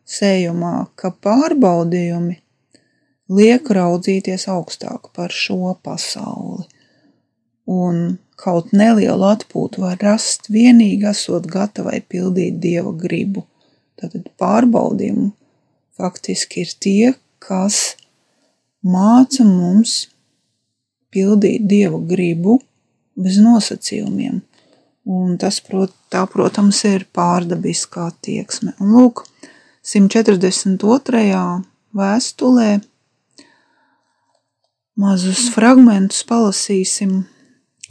sējumā, 0.07 0.87
ka 0.95 1.11
pārbaudījumi 1.23 2.37
liek 3.33 3.67
raudzīties 3.67 4.47
augstāk 4.51 5.11
par 5.15 5.33
šo 5.35 5.75
pasauli, 5.83 6.65
un 7.67 8.17
kaut 8.39 8.71
nelielu 8.75 9.27
atpūtu 9.29 9.83
var 9.83 9.99
rast 10.03 10.49
vienīgi 10.51 11.07
esot 11.11 11.47
gatavai 11.51 11.99
pildīt 12.07 12.59
Dieva 12.63 12.91
gribu. 12.95 13.45
Tātad 13.99 14.27
pārbaudījumu 14.39 15.29
faktiski 15.99 16.63
ir 16.63 16.73
tie, 16.79 17.13
kas 17.43 17.95
māca 18.83 19.45
mums 19.47 20.12
pildīt 21.13 21.67
dievu 21.69 22.01
gribu 22.09 22.57
bez 23.19 23.37
nosacījumiem. 23.41 24.41
Un 25.13 25.35
tas, 25.37 25.59
prot, 25.63 25.91
tā, 26.11 26.23
protams, 26.31 26.79
ir 26.87 27.05
pārdabiskā 27.13 28.07
tieksme. 28.23 28.71
Un 28.79 28.95
lūk, 28.95 29.25
142. 29.83 31.43
vēstulē 31.93 32.69
mazus 34.95 35.49
fragmentus 35.51 36.23
palasīsim, 36.29 37.23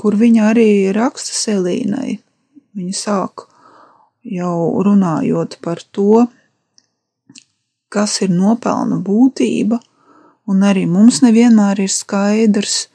kur 0.01 0.17
viņa 0.17 0.53
arī 0.55 0.69
raksta 0.97 1.37
Selīnai. 1.37 2.17
Viņa 2.73 2.97
sāk 2.97 3.47
jau 4.25 4.81
runājot 4.87 5.59
par 5.61 5.83
to, 5.93 6.25
kas 7.93 8.23
ir 8.25 8.33
nopelna 8.33 8.97
būtība, 9.05 9.83
un 10.49 10.65
arī 10.65 10.87
mums 10.89 11.21
nevienmēr 11.25 11.85
ir 11.85 11.93
skaidrs, 11.93 12.87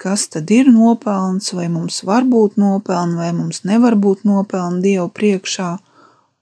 kas 0.00 0.28
tad 0.32 0.50
ir 0.50 0.70
nopelns, 0.72 1.52
vai 1.52 1.68
mums 1.68 2.00
var 2.08 2.24
būt 2.24 2.56
nopelni, 2.60 3.18
vai 3.20 3.30
mums 3.36 3.64
nevar 3.68 3.98
būt 4.00 4.24
nopelni 4.24 4.80
Dievu 4.86 5.10
priekšā, 5.12 5.70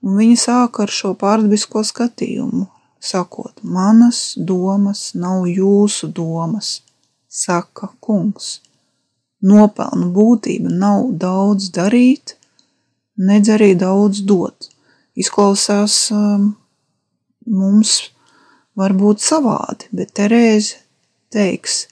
un 0.05 0.15
viņi 0.19 0.37
sāk 0.39 0.79
ar 0.83 0.93
šo 0.95 1.11
pārdabisko 1.19 1.83
skatījumu, 1.89 2.69
sakot, 3.03 3.59
manas 3.63 4.21
domas 4.37 5.09
nav 5.15 5.47
jūsu 5.51 6.07
domas, 6.15 6.79
saka 7.27 7.91
kungs. 7.99 8.59
Nopelnu 9.43 10.07
būtība 10.15 10.71
nav 10.71 11.11
daudz 11.19 11.69
darīt, 11.75 12.35
nedz 13.19 13.51
arī 13.55 13.73
daudz 13.79 14.23
dot. 14.27 14.71
Izklausās 15.19 15.99
um, 16.15 16.53
mums 17.43 17.99
var 18.79 18.95
būt 18.95 19.19
savādi, 19.23 19.91
bet 19.91 20.15
Terēze 20.15 20.79
teiks, 21.31 21.88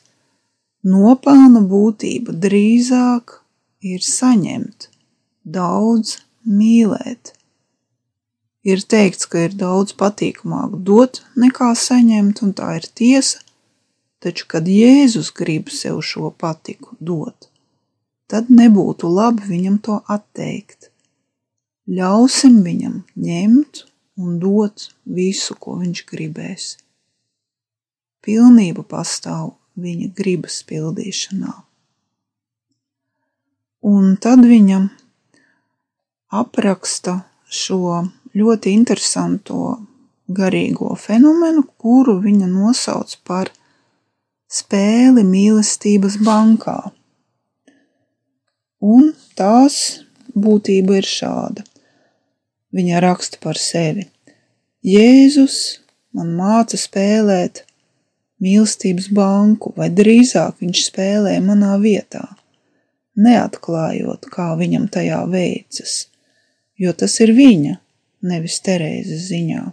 nopelna 0.84 1.62
būtība 1.62 2.36
drīzāk 2.36 3.40
ir 3.82 4.04
saņemt, 4.04 4.90
daudz 5.44 6.18
mīlēt. 6.46 7.34
Ir 8.68 8.84
teikts, 8.84 9.28
ka 9.32 9.46
ir 9.48 9.54
daudz 9.56 9.94
patīkamāk 9.96 10.76
dot 10.84 11.22
nekā 11.40 11.72
saņemt, 11.78 12.42
un 12.44 12.54
tā 12.54 12.74
ir 12.82 12.88
tiesa, 13.00 13.40
taču, 14.20 14.48
kad 14.52 14.68
Jēzus 14.68 15.32
grib 15.32 15.70
sev 15.72 16.02
šo 16.04 16.34
patiku 16.36 16.98
dot, 17.00 17.48
tad 18.28 18.52
nebūtu 18.52 19.08
labi 19.08 19.48
viņam 19.48 19.78
to 19.80 20.02
atteikt. 20.12 20.92
Ļausim 21.88 22.60
viņam 22.66 23.06
ņemt 23.16 23.86
un 24.20 24.36
dot 24.42 24.90
visu, 25.06 25.56
ko 25.56 25.78
viņš 25.80 26.04
gribēs. 26.10 26.66
Pilnība 28.26 28.84
pastāv 28.84 29.54
viņa 29.78 30.12
gribas 30.18 30.62
pildīšanā. 30.68 31.54
Un 33.88 34.16
tad 34.22 34.42
viņa 34.44 34.80
apraksta 36.34 37.20
šo 37.48 38.02
ļoti 38.38 38.74
interesanto 38.76 39.78
garīgo 40.28 40.92
fenomenu, 41.00 41.64
kuru 41.80 42.18
viņa 42.24 42.50
nosauc 42.52 43.14
par 43.28 43.52
spēli 44.52 45.24
mīlestības 45.28 46.18
bankā. 46.24 46.80
Un 48.84 49.14
tās 49.38 50.02
būtība 50.36 51.00
ir 51.00 51.08
šāda. 51.08 51.64
Viņa 52.76 53.00
raksta 53.02 53.40
par 53.42 53.58
sevi. 53.58 54.06
Jēzus 54.86 55.80
man 56.16 56.36
māca 56.38 56.78
spēlēt 56.80 57.64
mīlestības 58.44 59.10
banku, 59.14 59.74
vai 59.78 59.90
drīzāk 59.94 60.62
viņš 60.62 60.84
spēlē 60.90 61.38
manā 61.44 61.76
vietā, 61.82 62.24
neatklājot, 63.18 64.30
kā 64.34 64.52
viņam 64.60 64.88
tajā 64.94 65.24
veicas, 65.32 66.08
jo 66.78 66.94
tas 66.94 67.18
ir 67.24 67.34
viņa, 67.38 67.78
nevis 68.28 68.60
Terēzes 68.66 69.28
ziņā. 69.32 69.64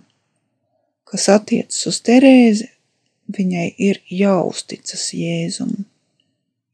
Kas 1.05 1.29
attiecas 1.33 1.85
uz 1.91 2.01
Terēzi, 2.05 2.71
viņai 3.35 3.69
ir 3.79 4.01
jāuzticas 4.11 5.11
Jēzum, 5.17 5.85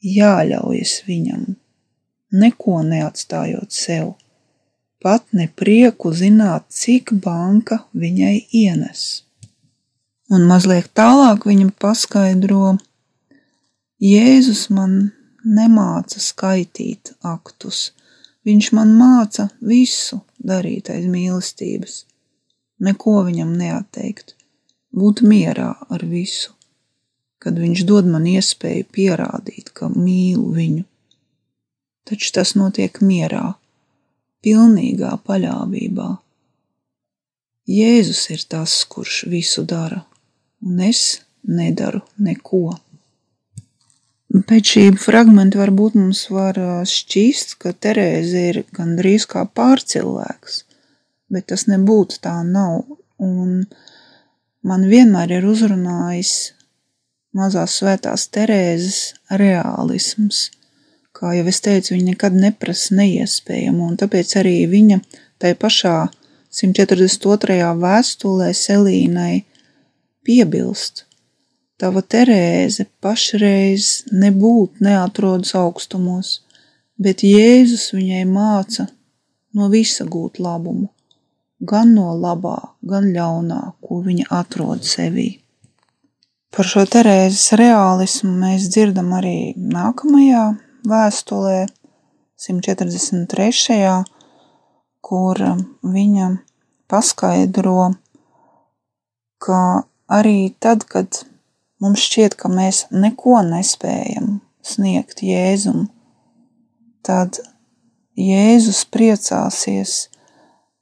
jāļaujas 0.00 1.00
viņam, 1.06 1.54
neko 2.30 2.80
neatstājot 2.86 3.74
sev 3.74 4.14
pat 5.00 5.24
ne 5.32 5.48
prieku 5.56 6.12
zināt, 6.12 6.68
cik 6.68 7.14
banka 7.24 7.84
viņai 7.96 8.36
ienes. 8.52 9.24
Un 10.30 10.44
mazliet 10.46 10.92
tālāk 10.94 11.42
viņa 11.48 11.72
paskaidro, 11.82 12.76
Jēzus 14.00 14.68
man 14.70 14.92
nemāca 15.42 16.20
skaitīt 16.22 17.10
aktus, 17.26 17.90
viņš 18.46 18.68
man 18.78 18.92
māca 18.94 19.48
visu 19.58 20.20
darīt 20.38 20.92
aiz 20.94 21.08
mīlestības, 21.10 21.96
neko 22.86 23.16
viņam 23.26 23.50
neatteikt, 23.58 24.36
būt 24.94 25.24
mierā 25.26 25.72
ar 25.90 26.04
visu, 26.06 26.54
kad 27.42 27.58
viņš 27.58 27.82
dod 27.88 28.06
man 28.12 28.28
iespēju 28.30 28.86
pierādīt, 28.94 29.72
ka 29.74 29.90
mīlu 29.90 30.52
viņu. 30.54 30.84
Taču 32.06 32.30
tas 32.38 32.54
notiek 32.54 33.02
mierā, 33.02 33.56
pilnīgā 34.46 35.10
paļāvībā. 35.26 36.08
Jēzus 37.70 38.22
ir 38.34 38.46
tas, 38.50 38.78
kurš 38.88 39.24
visu 39.30 39.66
dara, 39.68 40.04
un 40.66 40.80
es 40.86 41.20
nedaru 41.46 42.02
neko. 42.20 42.76
Pēc 44.46 44.72
šī 44.74 44.84
fragmenta 45.02 45.58
varbūt 45.58 45.96
mums 45.98 46.22
var 46.30 46.58
šķist, 46.86 47.56
ka 47.62 47.72
Terēze 47.74 48.44
ir 48.52 48.60
gandrīz 48.76 49.26
kā 49.30 49.42
pārcilvēks, 49.58 50.62
bet 51.34 51.48
tas 51.50 51.66
nebūtu 51.70 52.20
tā 52.22 52.36
nav. 52.46 52.84
Un 53.20 53.66
man 54.62 54.86
vienmēr 54.92 55.34
ir 55.40 55.50
uzrunājis 55.50 56.36
mazās 57.34 57.80
svētās 57.82 58.30
Terēzes 58.30 59.02
reālisms– 59.42 60.46
Kā 61.20 61.34
jau 61.36 61.44
es 61.50 61.58
teicu, 61.60 61.92
viņa 61.92 62.14
nekad 62.14 62.36
neprasa 62.38 62.94
neiespējamu, 62.96 63.90
un 63.90 63.96
tāpēc 64.00 64.30
arī 64.40 64.54
viņa 64.70 65.00
tai 65.42 65.50
pašā 65.58 66.06
142. 66.54 67.58
vēstulē 67.82 68.46
Selīnai 68.56 69.42
piebilst. 70.26 71.04
Tava 71.80 72.02
Terēze 72.04 72.84
pašreiz 73.00 74.04
nebūt 74.12 74.82
neatrodas 74.84 75.54
augstumos, 75.56 76.40
bet 77.00 77.24
Jēzus 77.24 77.90
viņai 77.96 78.24
māca 78.28 78.90
no 79.56 79.70
visa 79.72 80.04
gūt 80.04 80.42
labumu, 80.44 80.90
gan 81.60 81.94
no 81.96 82.12
labā, 82.12 82.58
gan 82.84 83.08
ļaunā, 83.14 83.62
ko 83.80 84.02
viņa 84.04 84.28
atrod 84.42 84.84
sevī. 84.84 85.30
Par 86.50 86.66
šo 86.66 86.84
Terēzes 86.90 87.54
realismu 87.56 88.32
mēs 88.42 88.68
dzirdam 88.74 89.12
arī 89.16 89.52
nākamajā 89.56 90.44
vēstulē, 90.90 91.68
143. 92.40 94.04
kur 95.04 95.40
viņa 95.84 96.28
paskaidro, 96.90 97.92
ka 99.40 99.60
arī 100.10 100.52
tad, 100.62 100.84
kad 100.90 101.22
mums 101.80 102.02
šķiet, 102.04 102.36
ka 102.38 102.50
mēs 102.52 102.86
neko 102.90 103.40
nespējam, 103.46 104.40
sniegt 104.62 105.22
Jēzum, 105.24 105.86
tad 107.06 107.40
Jēzus 108.20 108.82
priecāsies 108.92 110.10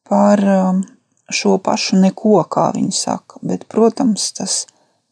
par 0.08 0.42
um, 0.42 0.80
šo 1.30 1.58
pašu 1.62 2.00
neko, 2.00 2.40
kā 2.50 2.70
viņi 2.74 2.94
saka, 2.96 3.38
bet, 3.44 3.68
protams, 3.70 4.32
tas 4.34 4.64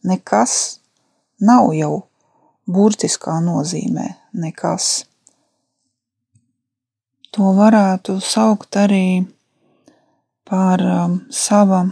nekas 0.07 0.79
nav 1.39 1.69
jau 1.77 2.07
burtiskā 2.67 3.37
nozīmē 3.45 4.09
nekas. 4.33 5.05
To 7.37 7.53
varētu 7.53 8.17
saukt 8.23 8.79
arī 8.81 9.27
par 10.47 10.81
um, 10.81 11.19
sava 11.29 11.85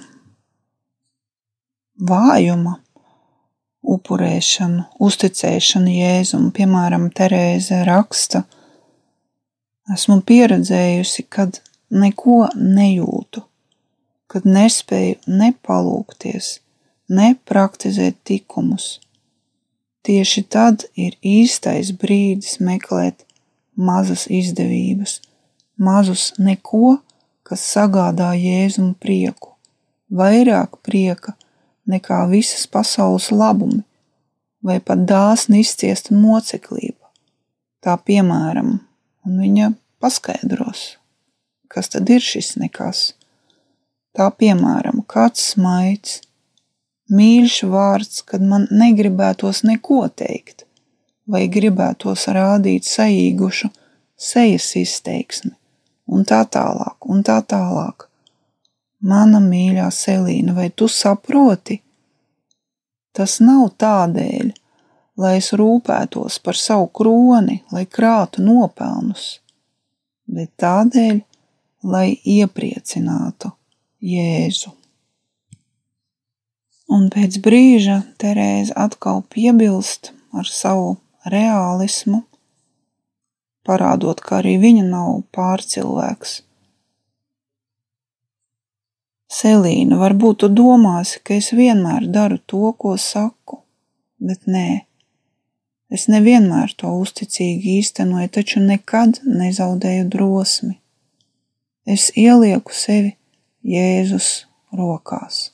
vājuma 1.99 2.79
upurēšanu, 3.85 4.85
uzticēšanu 5.03 5.93
Jēzum. 5.93 6.49
Piemēram, 6.55 7.09
Terēze 7.15 7.83
raksta, 7.87 8.43
esmu 9.93 10.19
pieredzējusi, 10.25 11.27
kad 11.29 11.61
neko 11.93 12.45
nejūtu, 12.55 13.43
kad 14.31 14.47
nespēju 14.49 15.21
nepalūkties, 15.29 16.59
nepraktizēt 17.13 18.19
tikumus. 18.25 18.95
Tieši 20.05 20.43
tad 20.53 20.85
ir 20.97 21.15
īstais 21.25 21.91
brīdis 21.97 22.59
meklēt 22.61 23.23
mazas 23.75 24.27
izdevības, 24.29 25.19
mazus 25.81 26.31
neko, 26.37 26.99
kas 27.45 27.63
sagādā 27.73 28.31
Jēzum 28.37 28.93
prieku, 29.01 29.53
vairāk 30.09 30.77
prieka 30.85 31.35
nekā 31.89 32.23
visas 32.31 32.65
pasaules 32.67 33.31
labumi, 33.31 33.83
vai 34.65 34.79
pat 34.81 35.05
dāsni 35.09 35.61
izciesta 35.61 36.15
moceklība. 36.17 37.05
Tā 37.85 37.97
piemēram, 38.01 38.79
un 39.25 39.41
viņa 39.41 39.71
paskaidros, 40.01 40.95
kas 41.69 41.91
tad 41.93 42.09
ir 42.09 42.23
šis 42.23 42.55
nekas. 42.61 43.11
Tā 44.15 44.29
piemēram, 44.31 45.03
kāds 45.11 45.43
smaids, 45.53 46.21
mīļš 47.11 47.57
vārds, 47.69 48.23
kad 48.25 48.41
man 48.41 48.67
negribētos 48.71 49.61
neko 49.67 50.05
teikt, 50.09 50.65
vai 51.29 51.45
gribētos 51.51 52.25
rādīt 52.33 52.87
saīgušu 52.89 53.69
sejas 54.15 54.71
izteiksmi, 54.79 55.51
un 56.07 56.25
tā 56.25 56.41
tālāk, 56.49 56.97
un 57.05 57.21
tā 57.27 57.41
tālāk. 57.45 58.04
Mana 59.05 59.37
mīļā 59.43 59.85
Selīna, 59.93 60.55
vai 60.57 60.71
tu 60.73 60.87
saproti? 60.89 61.77
Tas 63.15 63.37
nav 63.43 63.67
tādēļ, 63.79 64.47
lai 65.21 65.35
es 65.39 65.51
rūpētos 65.53 66.39
par 66.43 66.57
savu 66.57 66.87
kroni, 66.99 67.59
lai 67.71 67.85
krātu 67.85 68.41
nopelnus, 68.43 69.27
bet 70.25 70.49
tādēļ, 70.61 71.21
lai 71.85 72.07
iepriecinātu 72.17 73.51
Jēzu. 74.05 74.73
Un 76.95 77.05
pēc 77.13 77.37
brīža 77.45 77.99
Terēza 78.21 78.73
atkal 78.87 79.21
piebilst 79.29 80.11
ar 80.33 80.49
savu 80.49 80.95
realismu, 81.29 82.23
parādot, 83.65 84.21
ka 84.21 84.41
arī 84.41 84.57
viņa 84.61 84.89
nav 84.89 85.21
pārcilvēks 85.33 86.39
Selīna, 89.31 89.97
varbūt 89.97 90.43
tu 90.43 90.49
domāsi, 90.53 91.19
ka 91.25 91.35
es 91.39 91.51
vienmēr 91.55 92.05
daru 92.13 92.37
to, 92.45 92.69
ko 92.77 92.93
saku, 93.01 93.63
bet 94.21 94.45
nē. 94.45 94.85
Es 95.89 96.07
nevienmēr 96.09 96.73
to 96.77 96.91
uzticīgi 96.99 97.79
īstenoju, 97.79 98.29
taču 98.37 98.61
nekad 98.61 99.21
nezaudēju 99.25 100.07
drosmi. 100.13 100.77
Es 101.85 102.09
ielieku 102.17 102.73
sevi 102.73 103.15
Jēzus 103.65 104.45
rokās. 104.73 105.51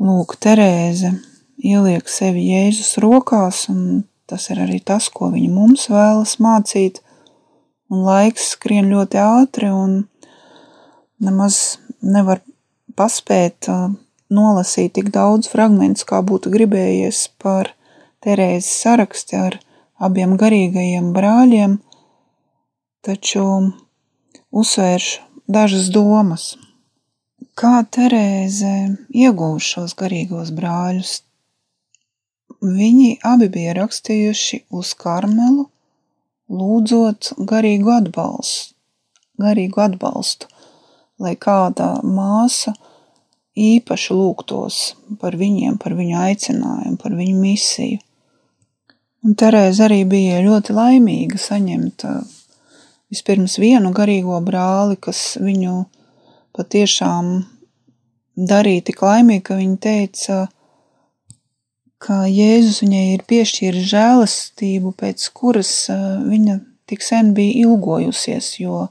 Lūk, 0.00 0.36
Terēze 0.40 1.12
ieliek 1.60 2.08
sevi 2.08 2.46
Jēzus 2.50 2.96
rokās, 3.02 3.66
un 3.72 4.04
tas 4.30 4.46
ir 4.50 4.62
arī 4.62 4.78
tas, 4.82 5.10
ko 5.12 5.30
viņa 5.34 5.50
mums 5.52 5.88
vēlas 5.92 6.38
mācīt. 6.42 7.02
Un 7.90 8.04
laiks 8.06 8.52
skrien 8.54 8.88
ļoti 8.92 9.18
ātri, 9.18 9.70
un 9.74 10.04
nemaz 11.20 11.78
nevar 12.00 12.40
paspēt 12.96 13.68
nolasīt 14.30 14.94
tik 14.98 15.10
daudz 15.14 15.50
fragmentus, 15.52 16.06
kā 16.08 16.22
būtu 16.24 16.52
gribējies 16.52 17.28
par 17.42 17.74
Terēzes 18.20 18.82
saraksti 18.82 19.38
ar 19.40 19.54
abiem 19.96 20.34
garīgajiem 20.40 21.12
brāļiem, 21.16 21.78
taču 23.04 23.44
uzsvēršu 24.52 25.46
dažas 25.48 25.88
domas. 25.94 26.50
Kā 27.56 27.80
Terēze 27.96 28.74
ieguva 29.08 29.60
šos 29.64 29.96
garīgos 29.96 30.52
brāļus? 30.56 31.14
Viņi 32.60 33.14
abi 33.24 33.48
bija 33.48 33.72
rakstījuši 33.80 34.64
uz 34.76 34.92
karmelu, 35.00 35.64
lūdzot 36.52 37.32
garīgu 37.48 37.92
atbalstu, 37.96 38.74
garīgu 39.40 39.80
atbalstu 39.88 40.50
lai 41.20 41.34
kāda 41.36 41.98
māsa 42.06 42.74
īpaši 43.60 44.16
lūgtos 44.16 44.78
par 45.20 45.36
viņiem, 45.36 45.76
par 45.80 45.94
viņu 45.98 46.16
aicinājumu, 46.24 46.96
par 47.00 47.16
viņu 47.18 47.36
misiju. 47.40 47.98
Un 49.20 49.36
Terēza 49.36 49.84
arī 49.84 50.04
bija 50.08 50.40
ļoti 50.40 50.72
laimīga 50.72 51.38
saņemt 51.40 52.06
uh, 52.08 52.22
vispirms 53.12 53.58
vienu 53.60 53.90
garīgo 53.92 54.38
brāli, 54.44 54.96
kas 54.96 55.36
viņu 55.42 55.82
patiešām 56.56 57.34
darīja 58.48 58.86
tik 58.88 59.02
laimīgu, 59.04 59.44
ka 59.50 59.58
viņa 59.58 59.76
teica, 59.84 60.38
ka 62.00 62.22
Jēzus 62.30 62.80
viņai 62.86 63.04
ir 63.18 63.26
piešķīris 63.28 63.90
žēlastību, 63.92 64.94
pēc 64.96 65.26
kuras 65.36 65.74
uh, 65.92 66.22
viņa 66.24 66.56
tik 66.88 67.04
sen 67.04 67.34
bija 67.36 67.66
ilgojusies, 67.66 68.54
jo 68.62 68.86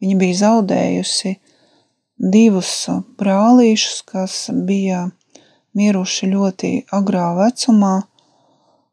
viņa 0.00 0.16
bija 0.22 0.40
zaudējusi 0.46 1.36
divus 2.18 2.88
brālīšus, 3.18 4.02
kas 4.06 4.36
bija 4.52 5.08
miruši 5.78 6.30
ļoti 6.32 6.70
agrā 6.94 7.30
vecumā, 7.38 7.94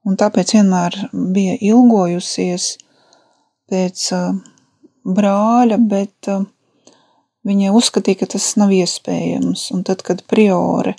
un 0.05 0.17
tāpēc 0.19 0.53
vienmēr 0.57 0.97
bija 1.11 1.57
ilgojusies 1.71 2.75
pēc 3.69 4.09
brāļa, 5.05 5.79
bet 5.81 6.29
viņa 7.45 7.73
uzskatīja, 7.77 8.21
ka 8.21 8.29
tas 8.35 8.51
nav 8.61 8.73
iespējams. 8.75 9.69
Un 9.73 9.85
tad, 9.87 10.05
kad 10.05 10.21
priori 10.29 10.95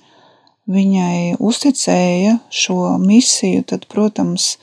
viņai 0.71 1.37
uzticēja 1.39 2.39
šo 2.51 2.97
misiju, 3.03 3.63
tad, 3.71 3.87
protams, 3.91 4.57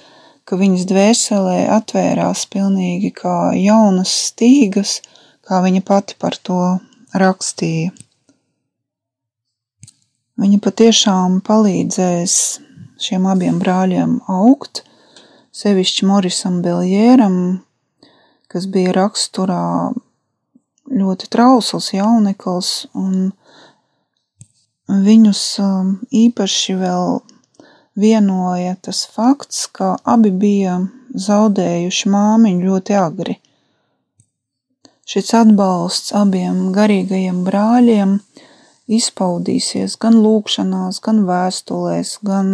ka 0.43 0.60
viņas 0.60 0.88
dvēselē 0.89 1.60
atvērās 1.71 2.43
pilnīgi 2.52 3.13
kā 3.15 3.54
jaunas 3.56 4.12
stīgas, 4.30 4.99
kā 5.47 5.63
viņa 5.63 5.84
pati 5.88 6.19
par 6.19 6.36
to 6.36 6.60
rakstīja. 7.13 7.91
Viņa 10.43 10.60
patiešām 10.65 11.41
palīdzēs 11.45 12.38
šiem 13.04 13.28
abiem 13.30 13.60
brāļiem 13.62 14.17
augt, 14.32 14.82
sevišķi 15.54 16.08
Morisam 16.10 16.62
Beljēram, 16.65 17.38
kas 18.49 18.65
bija 18.69 18.95
raksturā 18.97 19.93
ļoti 20.89 21.30
trausls 21.32 21.91
jaunekls, 21.93 22.71
un 22.97 23.32
viņus 24.89 25.43
um, 25.63 25.93
īpaši 26.12 26.76
vēl 26.82 27.21
vienoja 27.99 28.76
tas 28.82 29.06
fakts, 29.10 29.67
ka 29.69 29.95
abi 30.04 30.34
bija 30.34 30.80
zaudējuši 31.13 32.10
māmiņu 32.10 32.69
ļoti 32.71 32.97
agri. 32.97 33.38
Šis 35.03 35.33
atbalsts 35.35 36.13
abiem 36.15 36.69
garīgajiem 36.71 37.41
brāļiem 37.43 38.13
izpaudīsies 38.97 39.97
gan 39.99 40.15
lūkšanās, 40.23 41.01
gan 41.03 41.17
vēstulēs, 41.27 42.13
gan 42.23 42.53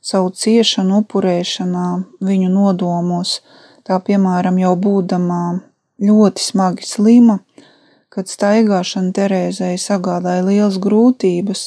savu 0.00 0.30
ciešanu 0.32 1.02
upurēšanā 1.02 1.88
viņu 2.24 2.48
nodomos, 2.54 3.42
tā 3.84 3.98
piemēram 4.06 4.56
jau 4.62 4.72
būdamā 4.86 5.42
ļoti 6.08 6.44
smagi 6.46 6.88
slima, 6.88 7.36
kad 8.08 8.32
staigāšana 8.32 9.12
Terēzei 9.18 9.76
sagādāja 9.82 10.46
liels 10.46 10.78
grūtības, 10.80 11.66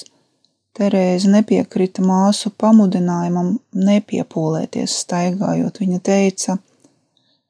Terēze 0.80 1.30
nepiekrita 1.30 2.02
māsu 2.02 2.50
pamudinājumam 2.58 3.60
nepiepūlēties 3.78 4.98
staigājot. 5.04 5.78
Viņa 5.84 6.02
teica– 6.10 6.58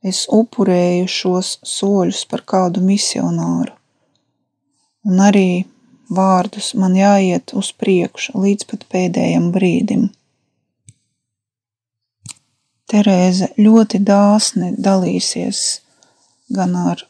es 0.03 0.25
upurēju 0.31 1.07
šos 1.12 1.57
soļus 1.65 2.23
par 2.31 2.45
kādu 2.47 2.83
misionāru. 2.85 3.73
Un 5.07 5.19
arī 5.23 5.65
vārdus 6.09 6.73
man 6.75 6.95
jāiet 6.97 7.53
uz 7.57 7.71
priekšu 7.73 8.39
līdz 8.39 8.67
pat 8.71 8.88
pēdējam 8.91 9.51
brīdim. 9.55 10.09
Terēze 12.89 13.51
ļoti 13.62 13.99
dāsni 14.01 14.71
dalīsies 14.81 15.59
gan 16.49 16.73
ar 16.75 17.03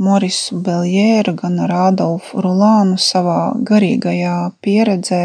Morisu 0.00 0.58
Beljēru, 0.64 1.34
gan 1.36 1.58
ar 1.64 1.72
Ādolfu 1.88 2.40
Rulānu 2.44 2.96
savā 3.00 3.52
garīgajā 3.68 4.36
pieredzē 4.64 5.22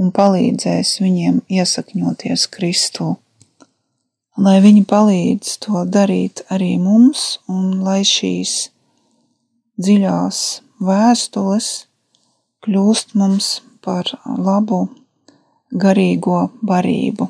un 0.00 0.10
palīdzēs 0.12 0.98
viņiem 1.00 1.42
iesakņoties 1.48 2.48
Kristū. 2.52 3.14
Lai 4.34 4.56
viņi 4.58 4.82
palīdz 4.90 5.50
to 5.62 5.84
darīt 5.86 6.40
arī 6.50 6.72
mums, 6.82 7.38
un 7.46 7.84
lai 7.86 8.00
šīs 8.02 8.54
dziļās 9.78 10.40
vēstules 10.82 11.68
kļūst 12.66 13.14
mums 13.20 13.50
par 13.84 14.10
labu 14.26 14.80
garīgo 15.70 16.40
barību. 16.66 17.28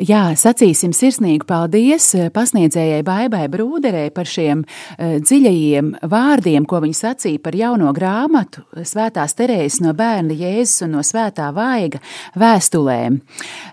Jā, 0.00 0.30
sacīsim 0.38 0.94
sirsnīgu 0.96 1.44
paldies 1.44 2.06
eh, 2.16 2.28
pasniedzējai 2.32 3.02
Baibai 3.04 3.42
Brūderei 3.52 4.08
par 4.14 4.28
šiem 4.28 4.62
uh, 4.64 5.18
dziļajiem 5.20 5.90
vārdiem, 6.08 6.64
ko 6.64 6.78
viņa 6.80 6.96
sacīja 6.96 7.40
par 7.44 7.56
jauno 7.58 7.90
grāmatu 7.92 8.62
Svētās 8.86 9.36
Terēzes 9.36 9.82
no 9.84 9.92
bērna 9.96 10.32
Jēzus 10.38 10.86
un 10.86 10.94
no 10.96 11.02
Svētā 11.04 11.50
Vaiga 11.52 12.00
vēstulēm. 12.40 13.18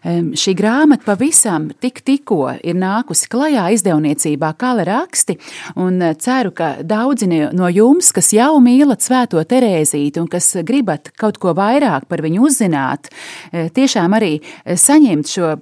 Um, 0.03 0.33
šī 0.35 0.55
grāmata 0.59 1.07
pavisam 1.07 1.69
tik 1.79 2.01
tikko 2.03 2.57
ir 2.59 2.75
nākusi 2.75 3.31
klajā 3.31 3.69
izdevniecībā 3.77 4.51
Kala 4.59 4.83
raksti, 4.89 5.37
un 5.79 6.03
ceru, 6.19 6.51
ka 6.57 6.73
daudzi 6.83 7.29
no 7.31 7.71
jums, 7.71 8.11
kas 8.11 8.33
jau 8.35 8.57
mīlat 8.63 9.05
Svēto 9.05 9.45
Terēzīti 9.47 10.19
un 10.19 10.27
kas 10.31 10.57
gribat 10.67 11.13
kaut 11.15 11.39
ko 11.39 11.55
vairāk 11.55 12.09
par 12.11 12.25
viņu 12.25 12.49
uzzināt, 12.49 13.13
tiešām 13.53 14.19
arī 14.19 14.33
saņemt 14.67 15.35
šo 15.37 15.55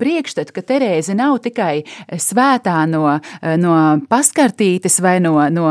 priekšstatu, 0.00 0.54
ka 0.54 0.64
Terēze 0.68 1.16
nav 1.18 1.38
tikai 1.44 1.84
svētā 2.20 2.76
no, 2.90 3.04
no 3.60 3.74
paskartītes 4.10 4.98
vai 5.04 5.18
no, 5.24 5.36
no, 5.52 5.68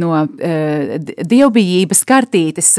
no 0.00 0.12
uh, 0.20 0.94
dievbijības 1.00 2.04
kartītes 2.08 2.72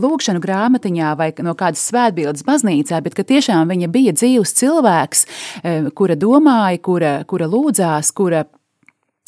lūkšanu 0.00 0.42
grāmatiņā 0.42 1.14
vai 1.18 1.30
no 1.44 1.54
kādas 1.58 1.82
svētbildes 1.90 2.46
baznīcā, 2.46 3.00
bet 3.04 3.16
ka 3.18 3.26
tiešām 3.26 3.70
viņa 3.70 3.90
bija 3.92 4.14
dzīves 4.16 4.54
cilvēks, 4.60 5.26
kura 5.96 6.16
domāja, 6.18 6.80
kura, 6.84 7.12
kura 7.28 7.48
lūdzās, 7.50 8.12
kura 8.16 8.44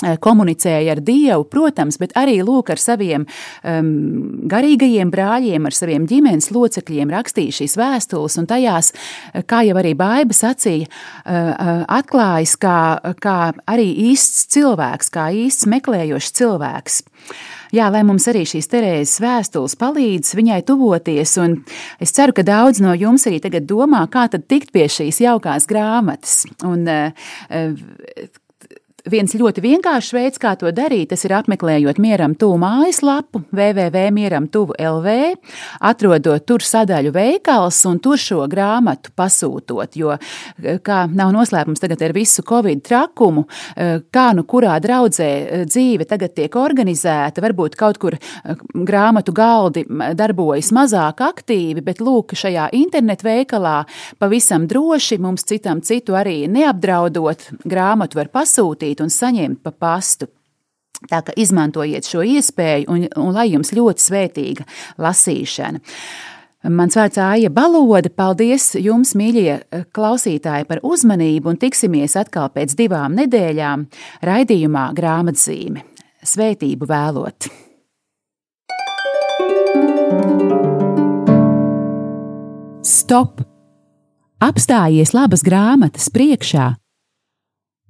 komunicēja 0.03 0.97
ar 0.97 1.03
Dievu, 1.05 1.47
protams, 1.51 1.99
bet 2.01 2.15
arī 2.19 2.39
lūk 2.45 2.73
ar 2.75 2.81
saviem 2.83 3.27
um, 3.27 3.93
garīgajiem 4.51 5.13
brāļiem, 5.13 5.69
ar 5.69 5.77
saviem 5.77 6.07
ģimenes 6.11 6.51
locekļiem 6.55 7.13
rakstīja 7.13 7.59
šīs 7.63 7.77
vēstules, 7.81 8.39
un 8.41 8.49
tajās, 8.51 8.93
eh, 9.33 9.47
kā 9.47 9.63
jau 9.69 9.79
arī 9.81 9.95
Baiba 9.99 10.35
sacīja, 10.35 10.89
uh, 10.89 11.85
atklājas 11.93 12.57
kā, 12.61 12.79
kā 13.23 13.39
arī 13.71 13.89
īsts 14.11 14.47
cilvēks, 14.55 15.11
kā 15.13 15.31
īsts 15.45 15.69
meklējošs 15.71 16.33
cilvēks. 16.39 17.03
Jā, 17.73 17.87
lai 17.89 18.03
mums 18.05 18.27
arī 18.29 18.43
šīs 18.45 18.69
Terēzes 18.69 19.23
vēstules 19.23 19.79
palīdz 19.81 20.35
viņai 20.37 20.59
tuvoties, 20.69 21.33
un 21.41 21.55
es 22.03 22.13
ceru, 22.13 22.35
ka 22.37 22.45
daudz 22.45 22.83
no 22.85 22.93
jums 22.93 23.25
arī 23.31 23.39
tagad 23.41 23.65
domā, 23.71 24.03
kā 24.13 24.27
tad 24.33 24.45
tikt 24.51 24.75
pie 24.75 24.85
šīs 24.93 25.23
jaukās 25.25 25.65
grāmatas. 25.71 26.43
Un, 26.69 26.85
uh, 26.85 27.33
Viens 29.11 29.33
ļoti 29.35 29.59
vienkāršs 29.65 30.13
veids, 30.15 30.39
kā 30.39 30.53
to 30.55 30.71
darīt, 30.71 31.09
tas 31.11 31.25
ir 31.27 31.33
apmeklējot 31.35 31.99
mieram 31.99 32.37
tuvu 32.39 32.55
mājaslapu, 32.63 33.41
www.mieram.lv, 33.51 35.15
atrodot 35.89 36.45
tur 36.47 36.63
sadaļu 36.63 37.11
veikals 37.17 37.81
un 37.91 37.99
tur 38.03 38.21
šo 38.23 38.45
grāmatu 38.51 39.11
pasūtot. 39.19 39.97
Jo, 39.99 40.15
kā 40.87 40.99
nav 41.11 41.33
noslēpums 41.35 41.83
tagad 41.83 42.05
ar 42.07 42.15
visu 42.15 42.45
covid 42.47 42.85
trakumu, 42.87 43.43
kā 44.15 44.29
nu 44.39 44.45
kurā 44.47 44.77
draudzē 44.85 45.65
dzīve 45.67 46.07
tagad 46.07 46.37
tiek 46.39 46.55
organizēta, 46.63 47.43
varbūt 47.43 47.75
kaut 47.81 47.99
kur 47.99 48.19
grāmatu 48.71 49.35
galdi 49.35 49.83
darbojas 50.15 50.71
mazāk 50.71 51.25
aktīvi, 51.27 51.83
bet 51.83 51.99
lūk, 51.99 52.37
šajā 52.39 52.69
internetu 52.79 53.27
veikalā 53.27 53.81
pavisam 54.23 54.71
droši 54.71 55.19
mums 55.19 55.43
citam 55.51 55.83
citu 55.83 56.15
arī 56.15 56.45
neapdraudot, 56.47 57.49
grāmatu 57.67 58.23
var 58.23 58.31
pasūtīt 58.31 58.92
pasūtīt 58.93 59.03
un 59.03 59.11
saņemt 59.11 59.63
pa 59.63 59.73
pastu. 59.73 60.29
Tā 61.11 61.23
kā 61.23 61.33
izmantojiet 61.37 62.07
šo 62.07 62.23
iespēju, 62.23 62.87
un, 62.89 63.09
un 63.17 63.33
lai 63.35 63.51
jums 63.51 63.73
ļoti 63.73 64.01
svētīga 64.01 64.65
lasīšana. 64.99 65.81
Mans 66.71 66.95
vārds 66.95 67.19
Aija 67.19 67.51
Balode. 67.51 68.09
Paldies 68.09 68.77
jums, 68.79 69.17
mīļie 69.17 69.65
klausītāji, 69.93 70.69
par 70.69 70.79
uzmanību, 70.85 71.51
un 71.51 71.59
tiksimies 71.59 72.15
atkal 72.17 72.53
pēc 72.55 72.77
divām 72.79 73.17
nedēļām 73.19 73.89
raidījumā 74.23 74.93
grāmatzīme. 74.95 75.83
Svētību 76.23 76.87
vēlot! 76.87 77.51
Stop! 82.83 83.43
Apstājies 84.43 85.15
labas 85.15 85.43
grāmatas 85.47 86.09
priekšā 86.15 86.82